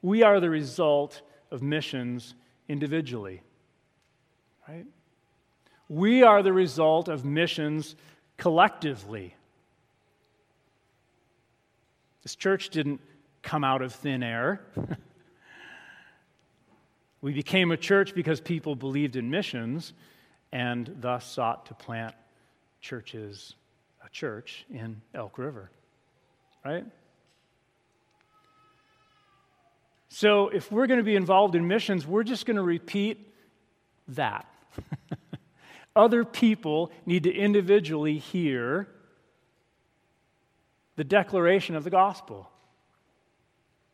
We 0.00 0.22
are 0.22 0.40
the 0.40 0.48
result 0.48 1.20
of 1.50 1.62
missions 1.62 2.34
individually, 2.68 3.42
right? 4.68 4.86
We 5.88 6.22
are 6.22 6.42
the 6.42 6.52
result 6.52 7.08
of 7.08 7.24
missions 7.24 7.96
collectively. 8.36 9.34
This 12.22 12.36
church 12.36 12.68
didn't 12.68 13.00
come 13.42 13.64
out 13.64 13.82
of 13.82 13.92
thin 13.94 14.22
air. 14.22 14.60
we 17.20 17.32
became 17.32 17.72
a 17.72 17.76
church 17.76 18.14
because 18.14 18.40
people 18.40 18.76
believed 18.76 19.16
in 19.16 19.30
missions 19.30 19.92
and 20.52 20.96
thus 21.00 21.26
sought 21.26 21.66
to 21.66 21.74
plant 21.74 22.14
churches, 22.80 23.54
a 24.04 24.08
church 24.10 24.64
in 24.70 25.00
Elk 25.14 25.38
River, 25.38 25.70
right? 26.64 26.84
So, 30.10 30.48
if 30.48 30.72
we're 30.72 30.86
going 30.86 30.98
to 30.98 31.04
be 31.04 31.16
involved 31.16 31.54
in 31.54 31.68
missions, 31.68 32.06
we're 32.06 32.22
just 32.22 32.46
going 32.46 32.56
to 32.56 32.62
repeat 32.62 33.32
that. 34.08 34.46
Other 35.96 36.24
people 36.24 36.90
need 37.04 37.24
to 37.24 37.32
individually 37.32 38.18
hear 38.18 38.88
the 40.96 41.04
declaration 41.04 41.76
of 41.76 41.84
the 41.84 41.90
gospel. 41.90 42.50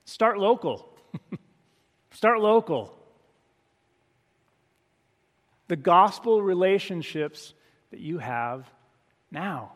Start 0.05 0.39
local. 0.39 0.89
Start 2.13 2.41
local. 2.41 2.97
The 5.69 5.77
gospel 5.77 6.43
relationships 6.43 7.55
that 7.91 8.01
you 8.01 8.19
have 8.19 8.69
now. 9.31 9.73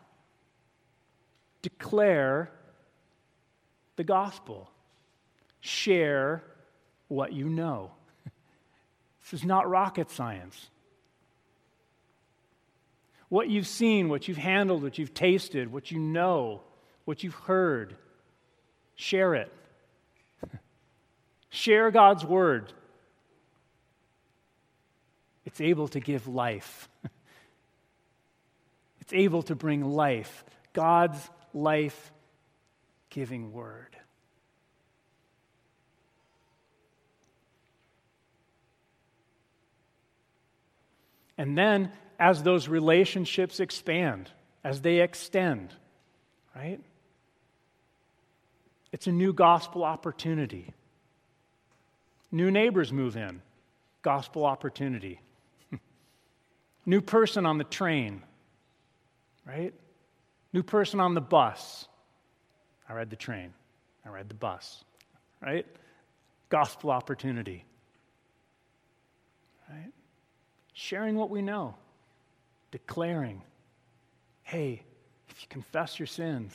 Declare 1.62 2.50
the 3.96 4.04
gospel. 4.04 4.70
Share 5.60 6.42
what 7.08 7.32
you 7.32 7.48
know. 7.48 7.92
This 9.30 9.40
is 9.40 9.46
not 9.46 9.68
rocket 9.68 10.10
science. 10.10 10.70
What 13.28 13.50
you've 13.50 13.66
seen, 13.66 14.08
what 14.08 14.26
you've 14.26 14.38
handled, 14.38 14.82
what 14.82 14.96
you've 14.96 15.12
tasted, 15.12 15.70
what 15.70 15.90
you 15.90 15.98
know, 15.98 16.62
what 17.04 17.22
you've 17.22 17.34
heard, 17.34 17.94
share 18.96 19.34
it. 19.34 19.52
share 21.50 21.90
God's 21.90 22.24
word. 22.24 22.72
It's 25.48 25.62
able 25.62 25.88
to 25.88 26.00
give 26.00 26.28
life. 26.28 26.90
it's 29.00 29.14
able 29.14 29.40
to 29.44 29.54
bring 29.54 29.82
life. 29.82 30.44
God's 30.74 31.18
life 31.54 32.12
giving 33.08 33.50
word. 33.54 33.96
And 41.38 41.56
then, 41.56 41.92
as 42.20 42.42
those 42.42 42.68
relationships 42.68 43.58
expand, 43.58 44.30
as 44.62 44.82
they 44.82 45.00
extend, 45.00 45.72
right? 46.54 46.80
It's 48.92 49.06
a 49.06 49.12
new 49.12 49.32
gospel 49.32 49.82
opportunity. 49.82 50.74
New 52.30 52.50
neighbors 52.50 52.92
move 52.92 53.16
in, 53.16 53.40
gospel 54.02 54.44
opportunity. 54.44 55.22
New 56.88 57.02
person 57.02 57.44
on 57.44 57.58
the 57.58 57.64
train, 57.64 58.22
right? 59.46 59.74
New 60.54 60.62
person 60.62 61.00
on 61.00 61.12
the 61.12 61.20
bus. 61.20 61.86
I 62.88 62.94
ride 62.94 63.10
the 63.10 63.16
train, 63.16 63.52
I 64.06 64.08
ride 64.08 64.30
the 64.30 64.34
bus, 64.34 64.82
right? 65.42 65.66
Gospel 66.48 66.90
opportunity, 66.90 67.66
right? 69.68 69.92
sharing 70.72 71.16
what 71.16 71.28
we 71.28 71.42
know, 71.42 71.74
declaring, 72.70 73.42
hey, 74.44 74.82
if 75.28 75.42
you 75.42 75.48
confess 75.50 75.98
your 75.98 76.06
sins, 76.06 76.54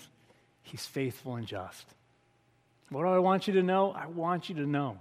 he's 0.64 0.88
faithful 0.88 1.36
and 1.36 1.46
just. 1.46 1.86
What 2.90 3.04
do 3.04 3.10
I 3.10 3.20
want 3.20 3.48
you 3.48 3.54
to 3.54 3.62
know? 3.62 3.92
I 3.92 4.08
want 4.08 4.50
you 4.50 4.56
to 4.56 4.66
know. 4.66 4.98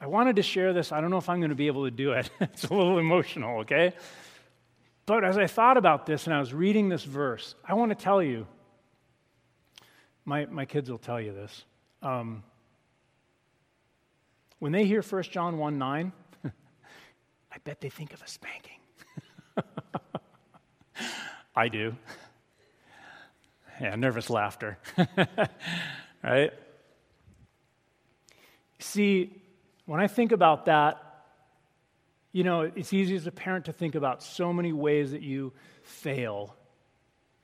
I 0.00 0.06
wanted 0.06 0.36
to 0.36 0.42
share 0.42 0.72
this. 0.72 0.92
I 0.92 1.00
don't 1.00 1.10
know 1.10 1.18
if 1.18 1.28
I'm 1.28 1.40
going 1.40 1.50
to 1.50 1.56
be 1.56 1.66
able 1.66 1.84
to 1.84 1.90
do 1.90 2.12
it. 2.12 2.30
it's 2.40 2.64
a 2.64 2.74
little 2.74 2.98
emotional, 2.98 3.60
okay? 3.60 3.92
But 5.04 5.24
as 5.24 5.36
I 5.36 5.46
thought 5.46 5.76
about 5.76 6.06
this 6.06 6.26
and 6.26 6.34
I 6.34 6.40
was 6.40 6.54
reading 6.54 6.88
this 6.88 7.04
verse, 7.04 7.54
I 7.64 7.74
want 7.74 7.90
to 7.90 7.94
tell 7.94 8.22
you, 8.22 8.46
my, 10.24 10.46
my 10.46 10.64
kids 10.64 10.90
will 10.90 10.98
tell 10.98 11.20
you 11.20 11.32
this. 11.32 11.64
Um, 12.02 12.42
when 14.58 14.72
they 14.72 14.86
hear 14.86 15.02
1 15.02 15.22
John 15.24 15.58
1 15.58 15.78
9, 15.78 16.12
I 16.44 17.58
bet 17.64 17.80
they 17.80 17.90
think 17.90 18.14
of 18.14 18.22
a 18.22 18.28
spanking. 18.28 18.78
I 21.56 21.68
do. 21.68 21.94
Yeah, 23.80 23.96
nervous 23.96 24.30
laughter. 24.30 24.78
right? 26.22 26.52
See, 28.78 29.42
when 29.90 29.98
I 29.98 30.06
think 30.06 30.30
about 30.30 30.66
that, 30.66 31.02
you 32.30 32.44
know, 32.44 32.60
it's 32.60 32.92
easy 32.92 33.16
as 33.16 33.26
a 33.26 33.32
parent 33.32 33.64
to 33.64 33.72
think 33.72 33.96
about 33.96 34.22
so 34.22 34.52
many 34.52 34.72
ways 34.72 35.10
that 35.10 35.20
you 35.20 35.52
fail 35.82 36.54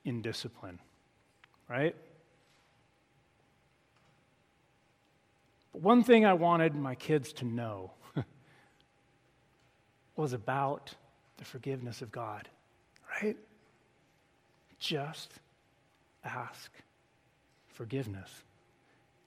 in 0.04 0.22
discipline, 0.22 0.78
right? 1.68 1.96
But 5.72 5.82
one 5.82 6.04
thing 6.04 6.24
I 6.24 6.34
wanted 6.34 6.76
my 6.76 6.94
kids 6.94 7.32
to 7.32 7.44
know 7.44 7.90
was 10.16 10.32
about 10.32 10.94
the 11.38 11.44
forgiveness 11.44 12.00
of 12.00 12.12
God, 12.12 12.48
right? 13.20 13.36
Just 14.78 15.32
ask 16.24 16.70
forgiveness. 17.74 18.30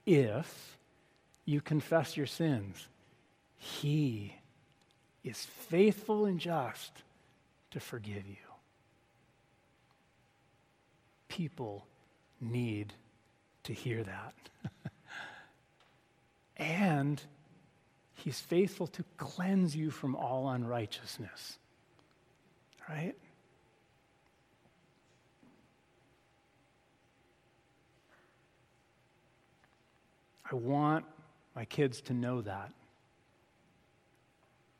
If 0.05 0.77
you 1.43 1.59
confess 1.59 2.15
your 2.15 2.25
sins, 2.25 2.87
He 3.59 4.35
is 5.21 5.45
faithful 5.45 6.25
and 6.25 6.39
just 6.39 7.03
to 7.71 7.79
forgive 7.79 8.25
you. 8.25 8.35
People 11.27 11.85
need 12.39 12.93
to 13.63 13.73
hear 13.73 14.01
that. 14.03 14.33
and 16.57 17.21
he's 18.13 18.39
faithful 18.39 18.87
to 18.87 19.03
cleanse 19.17 19.75
you 19.75 19.91
from 19.91 20.15
all 20.15 20.49
unrighteousness. 20.49 21.57
Right? 22.87 23.15
I 30.49 30.55
want 30.55 31.05
my 31.55 31.65
kids 31.65 32.01
to 32.03 32.13
know 32.13 32.41
that. 32.41 32.71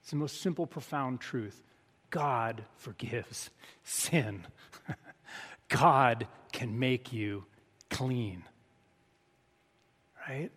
It's 0.10 0.12
the 0.12 0.18
most 0.18 0.42
simple, 0.42 0.66
profound 0.66 1.20
truth. 1.20 1.62
God 2.10 2.64
forgives 2.78 3.52
sin. 3.84 4.44
God 5.68 6.26
can 6.52 6.80
make 6.80 7.14
you 7.14 7.46
clean. 7.92 8.44
Right? 10.28 10.50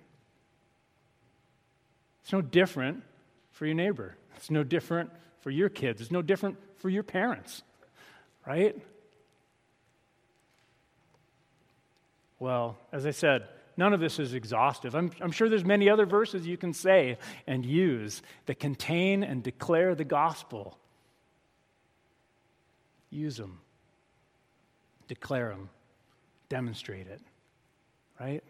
It's 2.22 2.32
no 2.32 2.40
different 2.40 3.02
for 3.50 3.66
your 3.66 3.74
neighbor. 3.74 4.16
It's 4.38 4.50
no 4.50 4.64
different 4.64 5.10
for 5.40 5.50
your 5.50 5.68
kids. 5.68 6.00
It's 6.00 6.10
no 6.10 6.22
different 6.22 6.56
for 6.78 6.88
your 6.88 7.02
parents. 7.02 7.62
Right? 8.46 8.74
Well, 12.38 12.78
as 12.90 13.04
I 13.04 13.10
said, 13.10 13.48
none 13.76 13.92
of 13.92 14.00
this 14.00 14.18
is 14.18 14.34
exhaustive. 14.34 14.94
I'm, 14.94 15.10
I'm, 15.20 15.32
sure 15.32 15.48
there's 15.48 15.64
many 15.64 15.88
other 15.88 16.06
verses 16.06 16.46
you 16.46 16.56
can 16.56 16.72
say 16.72 17.18
and 17.46 17.64
use 17.64 18.22
that 18.46 18.58
contain 18.60 19.22
and 19.22 19.42
declare 19.42 19.94
the 19.94 20.04
gospel. 20.04 20.78
Use 23.10 23.36
them, 23.36 23.60
declare 25.08 25.50
them, 25.50 25.68
demonstrate 26.48 27.06
it, 27.06 27.20
right? 28.18 28.42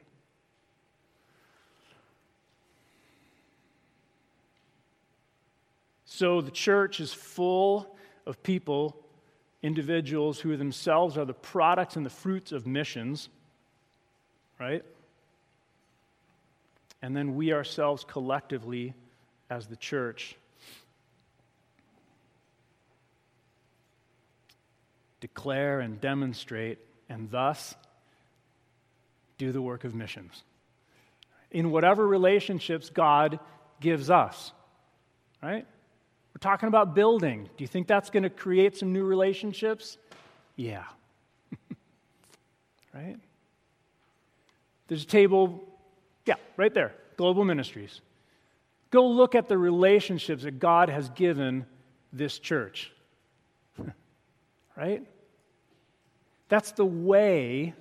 So 6.04 6.40
the 6.40 6.50
church 6.50 7.00
is 7.00 7.12
full 7.12 7.96
of 8.26 8.42
people, 8.42 9.02
individuals 9.62 10.38
who 10.38 10.56
themselves 10.56 11.16
are 11.16 11.24
the 11.24 11.32
products 11.32 11.96
and 11.96 12.04
the 12.04 12.10
fruits 12.10 12.52
of 12.52 12.66
missions, 12.66 13.28
right? 14.60 14.84
And 17.02 17.16
then 17.16 17.34
we 17.34 17.52
ourselves 17.52 18.04
collectively 18.08 18.94
as 19.50 19.66
the 19.66 19.76
church 19.76 20.36
declare 25.20 25.80
and 25.80 26.00
demonstrate 26.00 26.78
and 27.08 27.30
thus 27.30 27.74
do 29.36 29.52
the 29.52 29.60
work 29.60 29.84
of 29.84 29.94
missions 29.94 30.42
in 31.50 31.70
whatever 31.70 32.06
relationships 32.06 32.88
God 32.88 33.38
gives 33.80 34.10
us, 34.10 34.52
right? 35.42 35.66
We're 36.34 36.38
talking 36.40 36.68
about 36.68 36.94
building. 36.94 37.44
Do 37.44 37.64
you 37.64 37.68
think 37.68 37.86
that's 37.86 38.10
going 38.10 38.22
to 38.22 38.30
create 38.30 38.76
some 38.76 38.92
new 38.92 39.04
relationships? 39.04 39.98
Yeah. 40.56 40.84
right? 42.94 43.16
There's 44.88 45.02
a 45.02 45.06
table 45.06 45.62
yeah, 46.26 46.34
right 46.56 46.72
there, 46.72 46.94
Global 47.16 47.44
Ministries. 47.44 48.00
Go 48.90 49.06
look 49.08 49.34
at 49.34 49.48
the 49.48 49.58
relationships 49.58 50.42
that 50.42 50.58
God 50.58 50.88
has 50.88 51.08
given 51.10 51.66
this 52.12 52.38
church. 52.38 52.92
right? 54.76 55.02
That's 56.48 56.72
the 56.72 56.84
way 56.84 57.74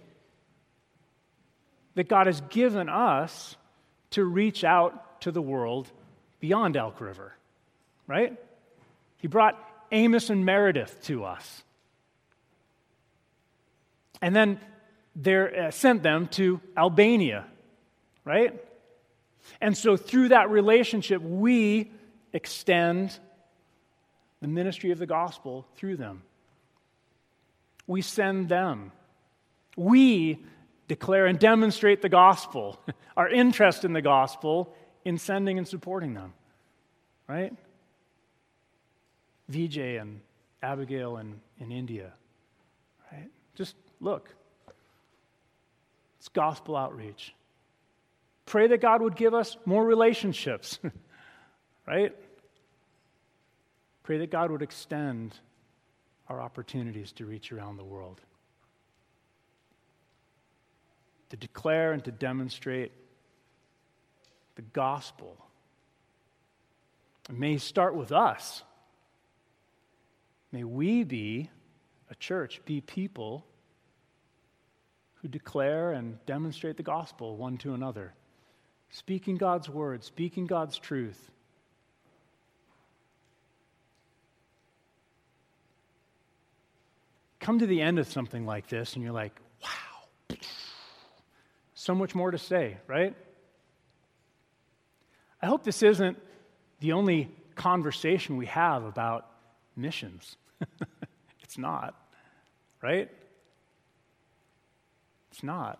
that 1.96 2.08
God 2.08 2.28
has 2.28 2.40
given 2.50 2.88
us 2.88 3.58
to 4.12 4.24
reach 4.24 4.64
out 4.64 5.22
to 5.22 5.32
the 5.32 5.42
world 5.42 5.92
beyond 6.40 6.78
Elk 6.78 7.02
River. 7.02 7.36
Right? 8.08 8.38
He 9.18 9.28
brought 9.28 9.60
Amos 9.92 10.30
and 10.30 10.46
Meredith 10.46 11.04
to 11.04 11.26
us. 11.26 11.64
And 14.22 14.36
then 14.36 14.60
they 15.16 15.36
uh, 15.36 15.72
sent 15.72 16.04
them 16.04 16.28
to 16.30 16.62
Albania 16.78 17.46
right? 18.26 18.54
And 19.60 19.76
so 19.76 19.98
through 19.98 20.30
that 20.30 20.50
relationship, 20.50 21.22
we 21.22 21.92
extend 22.34 23.18
the 24.42 24.48
ministry 24.48 24.92
of 24.92 25.00
the 25.00 25.06
gospel 25.06 25.68
through 25.76 25.98
them. 25.98 26.24
We 27.88 28.02
send 28.02 28.50
them. 28.50 28.92
We 29.76 30.44
declare 30.88 31.26
and 31.26 31.40
demonstrate 31.40 32.02
the 32.02 32.10
gospel, 32.10 32.80
our 33.18 33.30
interest 33.30 33.86
in 33.86 33.94
the 33.94 34.02
gospel 34.02 34.74
in 35.06 35.18
sending 35.18 35.58
and 35.58 35.68
supporting 35.68 36.14
them, 36.14 36.34
right? 37.28 37.54
VJ 39.50 39.78
and 39.78 40.22
Abigail 40.62 41.18
in, 41.18 41.40
in 41.60 41.72
India, 41.72 42.14
right? 43.12 43.30
Just 43.56 43.76
look. 44.00 44.34
It's 46.20 46.30
gospel 46.30 46.76
outreach. 46.76 47.34
Pray 48.52 48.68
that 48.68 48.82
God 48.82 49.02
would 49.02 49.16
give 49.16 49.34
us 49.34 49.56
more 49.64 49.86
relationships, 49.86 50.78
right? 51.88 52.14
Pray 54.04 54.18
that 54.18 54.30
God 54.30 54.52
would 54.52 54.62
extend 54.62 55.34
our 56.28 56.42
opportunities 56.42 57.14
to 57.14 57.26
reach 57.26 57.54
around 57.54 57.78
the 57.78 57.86
world. 57.86 58.20
To 61.30 61.38
declare 61.38 61.94
and 61.94 62.04
to 62.04 62.12
demonstrate 62.12 62.92
the 64.56 64.64
gospel. 64.64 65.38
It 67.30 67.40
may 67.40 67.58
start 67.58 67.96
with 67.96 68.12
us. 68.12 68.64
May 70.52 70.66
we 70.66 71.06
be 71.06 71.50
a 72.10 72.16
church, 72.16 72.60
be 72.66 72.82
people 72.82 73.46
who 75.22 75.30
declare 75.30 75.94
and 75.94 76.18
demonstrate 76.26 76.76
the 76.76 76.84
gospel 76.84 77.38
one 77.38 77.58
to 77.60 77.74
another, 77.74 78.14
speaking 78.92 79.38
God's 79.38 79.70
word, 79.70 80.04
speaking 80.04 80.46
God's 80.46 80.78
truth. 80.78 81.32
Come 87.40 87.60
to 87.60 87.66
the 87.66 87.82
end 87.82 87.98
of 87.98 88.08
something 88.08 88.46
like 88.46 88.68
this, 88.68 88.94
and 88.94 89.04
you're 89.04 89.14
like, 89.14 89.34
wow, 89.64 90.38
so 91.74 91.96
much 91.96 92.14
more 92.14 92.30
to 92.30 92.38
say, 92.38 92.78
right? 92.86 93.16
I 95.42 95.48
hope 95.48 95.64
this 95.64 95.82
isn't 95.82 96.20
the 96.82 96.92
only 96.92 97.32
conversation 97.56 98.38
we 98.38 98.46
have 98.46 98.84
about 98.84 99.26
missions. 99.76 100.36
it's 101.42 101.58
not, 101.58 101.96
right? 102.82 103.10
It's 105.32 105.42
not. 105.42 105.80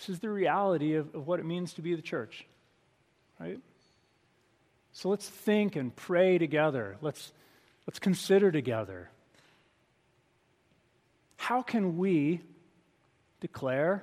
This 0.00 0.08
is 0.08 0.20
the 0.20 0.30
reality 0.30 0.94
of, 0.94 1.14
of 1.14 1.26
what 1.26 1.40
it 1.40 1.44
means 1.44 1.74
to 1.74 1.82
be 1.82 1.94
the 1.94 2.00
church, 2.00 2.46
right? 3.38 3.58
So 4.94 5.10
let's 5.10 5.28
think 5.28 5.76
and 5.76 5.94
pray 5.94 6.38
together. 6.38 6.96
Let's, 7.02 7.32
let's 7.86 7.98
consider 7.98 8.50
together. 8.50 9.10
How 11.36 11.60
can 11.60 11.98
we 11.98 12.40
declare, 13.40 14.02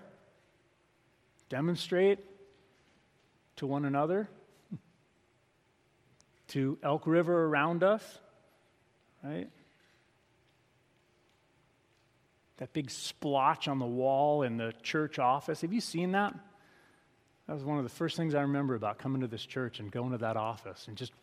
demonstrate 1.50 2.20
to 3.56 3.66
one 3.66 3.84
another, 3.84 4.30
to 6.50 6.78
Elk 6.84 7.08
River 7.08 7.45
around 7.45 7.82
us, 7.82 8.04
right? 9.24 9.50
That 12.58 12.74
big 12.74 12.89
splotch 12.89 13.68
on 13.68 13.80
the 13.80 13.86
wall 13.86 14.41
in 14.41 14.58
the 14.58 14.74
church 14.82 15.20
office. 15.20 15.62
Have 15.62 15.74
you 15.74 15.82
seen 15.82 16.14
that? 16.14 16.34
That 17.47 17.53
was 17.53 17.64
one 17.64 17.78
of 17.78 17.84
the 17.84 17.89
first 17.89 18.18
things 18.18 18.36
I 18.36 18.41
remember 18.41 18.76
about 18.76 18.97
coming 18.97 19.22
to 19.22 19.28
this 19.28 19.45
church 19.45 19.80
and 19.80 19.91
going 19.91 20.12
to 20.12 20.18
that 20.20 20.36
office 20.36 20.88
and 20.88 20.97
just 20.97 21.14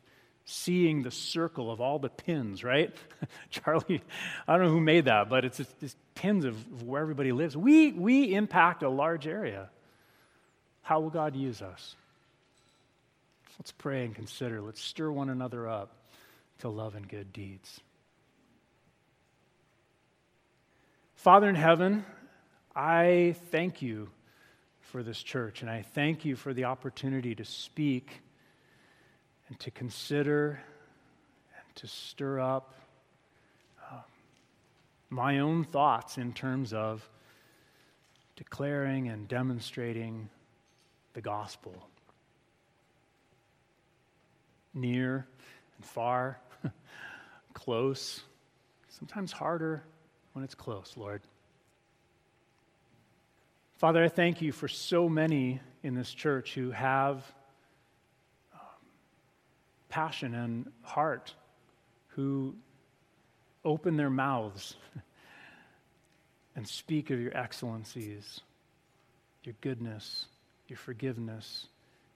seeing 0.46 1.02
the 1.02 1.10
circle 1.10 1.70
of 1.70 1.80
all 1.80 1.98
the 1.98 2.08
pins, 2.08 2.62
right? 2.62 2.94
Charlie, 3.50 4.02
I 4.46 4.56
don't 4.56 4.66
know 4.66 4.72
who 4.72 4.80
made 4.80 5.06
that, 5.06 5.28
but 5.28 5.44
it's 5.44 5.60
just, 5.80 5.96
pins 6.14 6.44
of 6.44 6.82
where 6.82 7.02
everybody 7.02 7.32
lives. 7.32 7.56
We, 7.56 7.92
we 7.92 8.34
impact 8.34 8.82
a 8.82 8.88
large 8.88 9.26
area. 9.26 9.68
How 10.82 11.00
will 11.00 11.10
God 11.10 11.34
use 11.34 11.60
us? 11.60 11.96
Let's 13.58 13.72
pray 13.72 14.04
and 14.04 14.14
consider. 14.14 14.60
Let's 14.60 14.80
stir 14.80 15.10
one 15.10 15.28
another 15.28 15.68
up 15.68 15.90
to 16.60 16.68
love 16.68 16.94
and 16.94 17.08
good 17.08 17.32
deeds. 17.32 17.80
Father 21.24 21.48
in 21.48 21.54
heaven, 21.54 22.04
I 22.76 23.34
thank 23.50 23.80
you 23.80 24.10
for 24.80 25.02
this 25.02 25.22
church, 25.22 25.62
and 25.62 25.70
I 25.70 25.80
thank 25.80 26.26
you 26.26 26.36
for 26.36 26.52
the 26.52 26.64
opportunity 26.64 27.34
to 27.36 27.46
speak 27.46 28.20
and 29.48 29.58
to 29.60 29.70
consider 29.70 30.60
and 31.56 31.76
to 31.76 31.86
stir 31.86 32.40
up 32.40 32.74
uh, 33.90 34.02
my 35.08 35.38
own 35.38 35.64
thoughts 35.64 36.18
in 36.18 36.34
terms 36.34 36.74
of 36.74 37.08
declaring 38.36 39.08
and 39.08 39.26
demonstrating 39.26 40.28
the 41.14 41.22
gospel. 41.22 41.88
Near 44.74 45.26
and 45.78 45.86
far, 45.86 46.38
close, 47.54 48.20
sometimes 48.90 49.32
harder 49.32 49.84
when 50.34 50.44
it's 50.44 50.54
close, 50.54 50.92
Lord. 50.96 51.22
Father, 53.78 54.04
I 54.04 54.08
thank 54.08 54.42
you 54.42 54.52
for 54.52 54.68
so 54.68 55.08
many 55.08 55.60
in 55.82 55.94
this 55.94 56.12
church 56.12 56.54
who 56.54 56.70
have 56.70 57.24
um, 58.52 58.60
passion 59.88 60.34
and 60.34 60.70
heart, 60.82 61.34
who 62.08 62.54
open 63.64 63.96
their 63.96 64.10
mouths 64.10 64.76
and 66.56 66.66
speak 66.66 67.10
of 67.10 67.20
your 67.20 67.36
excellencies, 67.36 68.40
your 69.44 69.54
goodness, 69.60 70.26
your 70.68 70.78
forgiveness, 70.78 71.66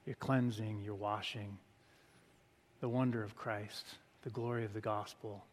your 0.05 0.15
cleansing, 0.15 0.81
your 0.83 0.95
washing, 0.95 1.57
the 2.81 2.89
wonder 2.89 3.23
of 3.23 3.35
Christ, 3.35 3.85
the 4.23 4.29
glory 4.29 4.65
of 4.65 4.73
the 4.73 4.81
gospel. 4.81 5.45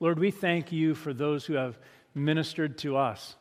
Lord, 0.00 0.18
we 0.18 0.30
thank 0.30 0.72
you 0.72 0.94
for 0.94 1.12
those 1.12 1.44
who 1.44 1.54
have 1.54 1.78
ministered 2.14 2.78
to 2.78 2.96
us, 2.96 3.36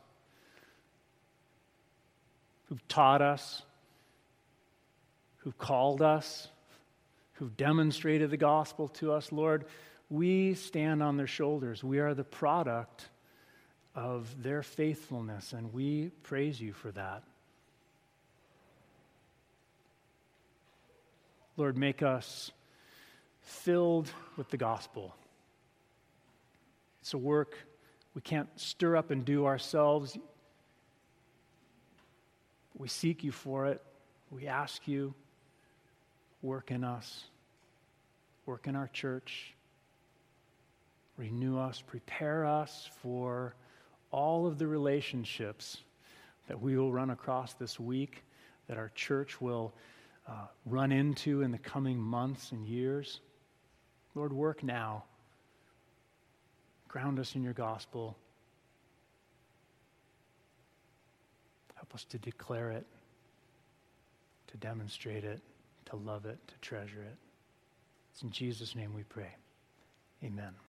who've 2.65 2.85
taught 2.89 3.21
us, 3.21 3.63
who've 5.37 5.57
called 5.57 6.01
us, 6.01 6.49
who've 7.33 7.55
demonstrated 7.55 8.29
the 8.29 8.37
gospel 8.37 8.89
to 8.89 9.13
us. 9.13 9.31
Lord, 9.31 9.65
we 10.09 10.53
stand 10.53 11.01
on 11.01 11.15
their 11.15 11.27
shoulders. 11.27 11.81
We 11.81 11.99
are 11.99 12.13
the 12.13 12.25
product 12.25 13.07
of 13.95 14.43
their 14.43 14.61
faithfulness, 14.61 15.53
and 15.53 15.73
we 15.73 16.11
praise 16.23 16.59
you 16.59 16.73
for 16.73 16.91
that. 16.91 17.23
Lord, 21.55 21.77
make 21.77 22.03
us 22.03 22.51
filled 23.41 24.09
with 24.37 24.49
the 24.49 24.57
gospel. 24.57 25.15
It's 27.01 27.13
a 27.13 27.17
work 27.17 27.55
we 28.15 28.21
can't 28.21 28.49
stir 28.59 28.95
up 28.95 29.11
and 29.11 29.23
do 29.23 29.45
ourselves. 29.45 30.17
We 32.77 32.87
seek 32.87 33.23
you 33.23 33.31
for 33.31 33.67
it. 33.67 33.81
We 34.31 34.47
ask 34.47 34.87
you, 34.87 35.13
work 36.41 36.71
in 36.71 36.83
us, 36.83 37.25
work 38.45 38.67
in 38.67 38.75
our 38.75 38.87
church, 38.87 39.53
renew 41.17 41.57
us, 41.57 41.81
prepare 41.85 42.45
us 42.45 42.89
for 43.01 43.55
all 44.11 44.47
of 44.47 44.57
the 44.57 44.67
relationships 44.67 45.77
that 46.47 46.59
we 46.59 46.77
will 46.77 46.91
run 46.91 47.11
across 47.11 47.53
this 47.53 47.79
week, 47.79 48.23
that 48.67 48.77
our 48.77 48.91
church 48.95 49.39
will 49.39 49.73
uh, 50.27 50.47
run 50.65 50.91
into 50.91 51.41
in 51.41 51.51
the 51.51 51.57
coming 51.57 51.97
months 51.97 52.51
and 52.51 52.65
years. 52.65 53.21
Lord, 54.15 54.33
work 54.33 54.63
now. 54.63 55.03
Ground 56.89 57.19
us 57.19 57.35
in 57.35 57.43
your 57.43 57.53
gospel. 57.53 58.17
Help 61.75 61.93
us 61.95 62.03
to 62.05 62.17
declare 62.17 62.71
it, 62.71 62.85
to 64.47 64.57
demonstrate 64.57 65.23
it, 65.23 65.39
to 65.85 65.95
love 65.95 66.25
it, 66.25 66.39
to 66.47 66.53
treasure 66.61 67.01
it. 67.01 67.15
It's 68.11 68.23
in 68.23 68.31
Jesus' 68.31 68.75
name 68.75 68.93
we 68.93 69.03
pray. 69.03 69.33
Amen. 70.23 70.53